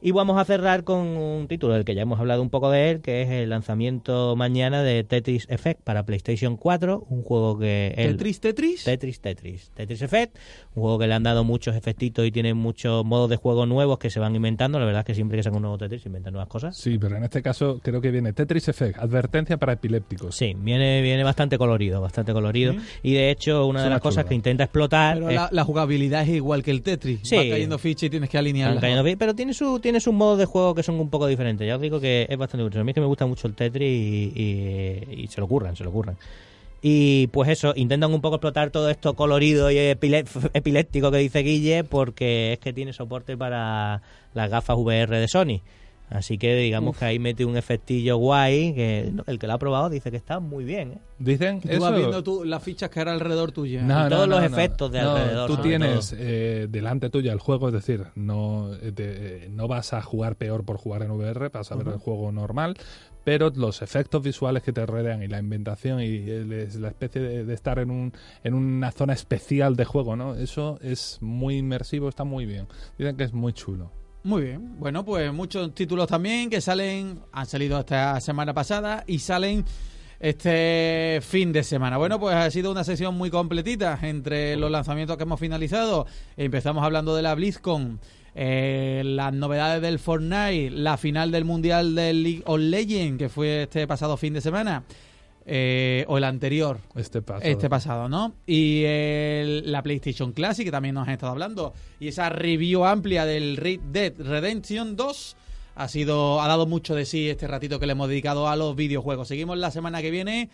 [0.06, 2.92] Y vamos a cerrar con un título del que ya hemos hablado un poco de
[2.92, 7.92] él, que es el lanzamiento mañana de Tetris Effect para PlayStation 4, un juego que...
[7.96, 8.84] el- Tetris, Tetris.
[8.84, 9.70] Tetris, Tetris.
[9.74, 10.36] Tetris Effect,
[10.76, 13.98] un juego que le han dado muchos efectitos y tiene muchos modos de juego nuevos
[13.98, 14.78] que se van inventando.
[14.78, 16.76] La verdad es que siempre que sacan un nuevo Tetris se inventan nuevas cosas.
[16.76, 20.36] Sí, pero en este caso creo que viene Tetris Effect, advertencia para epilépticos.
[20.36, 22.76] Sí, viene, viene bastante colorido, bastante colorido.
[23.02, 26.22] Y de hecho, una de las cosas que intenta explotar Pero es la, la jugabilidad
[26.22, 27.22] es igual que el Tetris.
[27.24, 27.34] Sí.
[27.34, 28.36] Va cayendo ficha y tienes que
[29.02, 31.66] bien, pero tiene su tiene sus modos de juego que son un poco diferentes.
[31.66, 32.80] Ya os digo que es bastante curioso.
[32.80, 35.84] A mí es que me gusta mucho el Tetris y, y se lo curran, se
[35.84, 36.16] lo curran.
[36.82, 41.84] Y pues eso, intentan un poco explotar todo esto colorido y epiléptico que dice Guille,
[41.84, 44.02] porque es que tiene soporte para
[44.34, 45.62] las gafas VR de Sony.
[46.08, 49.90] Así que digamos que ahí mete un efectillo guay, que el que lo ha probado
[49.90, 50.92] dice que está muy bien.
[50.92, 50.98] ¿eh?
[51.18, 51.80] Dicen Tú eso.
[51.80, 53.82] vas viendo tú las fichas que hay alrededor tuya.
[53.82, 57.68] No, y todos los efectos de No, alrededor, Tú tienes eh, delante tuya el juego,
[57.68, 61.48] es decir, no, eh, te- eh, no vas a jugar peor por jugar en VR,
[61.48, 62.76] vas a ver el juego normal,
[63.24, 67.20] pero los efectos visuales que te rodean y la inventación y el- es la especie
[67.20, 68.12] de, de estar en, un,
[68.44, 70.36] en una zona especial de juego, ¿no?
[70.36, 72.68] Eso es muy inmersivo, está muy bien.
[72.96, 73.90] Dicen que es muy chulo.
[74.26, 74.76] Muy bien.
[74.80, 79.64] Bueno, pues muchos títulos también que salen, han salido esta semana pasada y salen
[80.18, 81.96] este fin de semana.
[81.96, 86.08] Bueno, pues ha sido una sesión muy completita entre los lanzamientos que hemos finalizado.
[86.36, 88.00] Empezamos hablando de la BlizzCon,
[88.34, 93.62] eh, las novedades del Fortnite, la final del Mundial del League of Legends, que fue
[93.62, 94.82] este pasado fin de semana,
[95.46, 96.80] eh, o el anterior.
[96.96, 97.44] Este paso.
[97.46, 98.34] Este pasado, ¿no?
[98.46, 101.72] Y el- la PlayStation Classic, que también nos han estado hablando.
[102.00, 105.36] Y esa review amplia del Red Dead Redemption 2
[105.76, 108.74] ha sido ha dado mucho de sí este ratito que le hemos dedicado a los
[108.76, 109.28] videojuegos.
[109.28, 110.50] Seguimos la semana que viene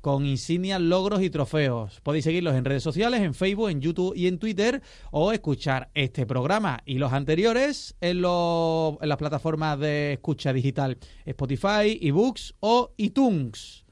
[0.00, 2.00] con insignias, logros y trofeos.
[2.02, 6.26] Podéis seguirlos en redes sociales, en Facebook, en YouTube y en Twitter, o escuchar este
[6.26, 12.92] programa y los anteriores en, los- en las plataformas de escucha digital, Spotify, eBooks o
[12.98, 13.83] iTunes.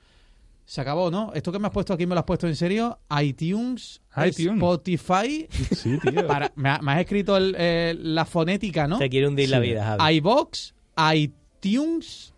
[0.72, 1.32] Se acabó, ¿no?
[1.34, 2.98] Esto que me has puesto aquí me lo has puesto en serio.
[3.22, 4.54] iTunes, iTunes.
[4.54, 5.46] Spotify.
[5.70, 6.26] Sí, tío.
[6.26, 8.96] Para, me, ha- me has escrito el, eh, la fonética, ¿no?
[8.96, 9.64] Se quiere hundir la Sí.
[9.68, 10.14] vida, Javi.
[10.16, 10.72] iBox,
[11.14, 12.32] iTunes,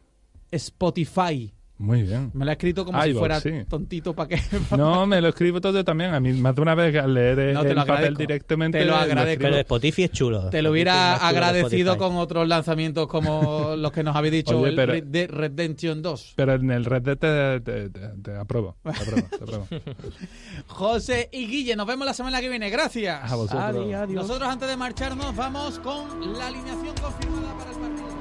[0.50, 1.54] Spotify.
[1.84, 2.30] Muy bien.
[2.34, 3.50] Me lo ha escrito como si fuera sí.
[3.68, 4.40] tontito para que...
[4.76, 6.14] No, me lo escribo todo también.
[6.14, 8.78] A mí más de una vez al leer No, el lo papel directamente.
[8.78, 9.42] Te lo agradezco.
[9.42, 10.48] Pero Spotify es chulo.
[10.50, 14.70] Te lo hubiera que agradecido con otros lanzamientos como los que nos habéis dicho, Oye,
[14.70, 16.32] el pero- Red Dead Redemption 2.
[16.36, 18.76] Pero en el Red Dead te, te- te- te apruebo.
[18.82, 19.66] Te apruebo, te apruebo.
[20.66, 22.70] José y Guille, nos vemos la semana que viene.
[22.70, 23.30] Gracias.
[23.30, 23.62] A vosotros.
[23.62, 24.22] Adiós, adiós.
[24.26, 28.13] Nosotros antes de marcharnos vamos con la alineación confirmada para el partido.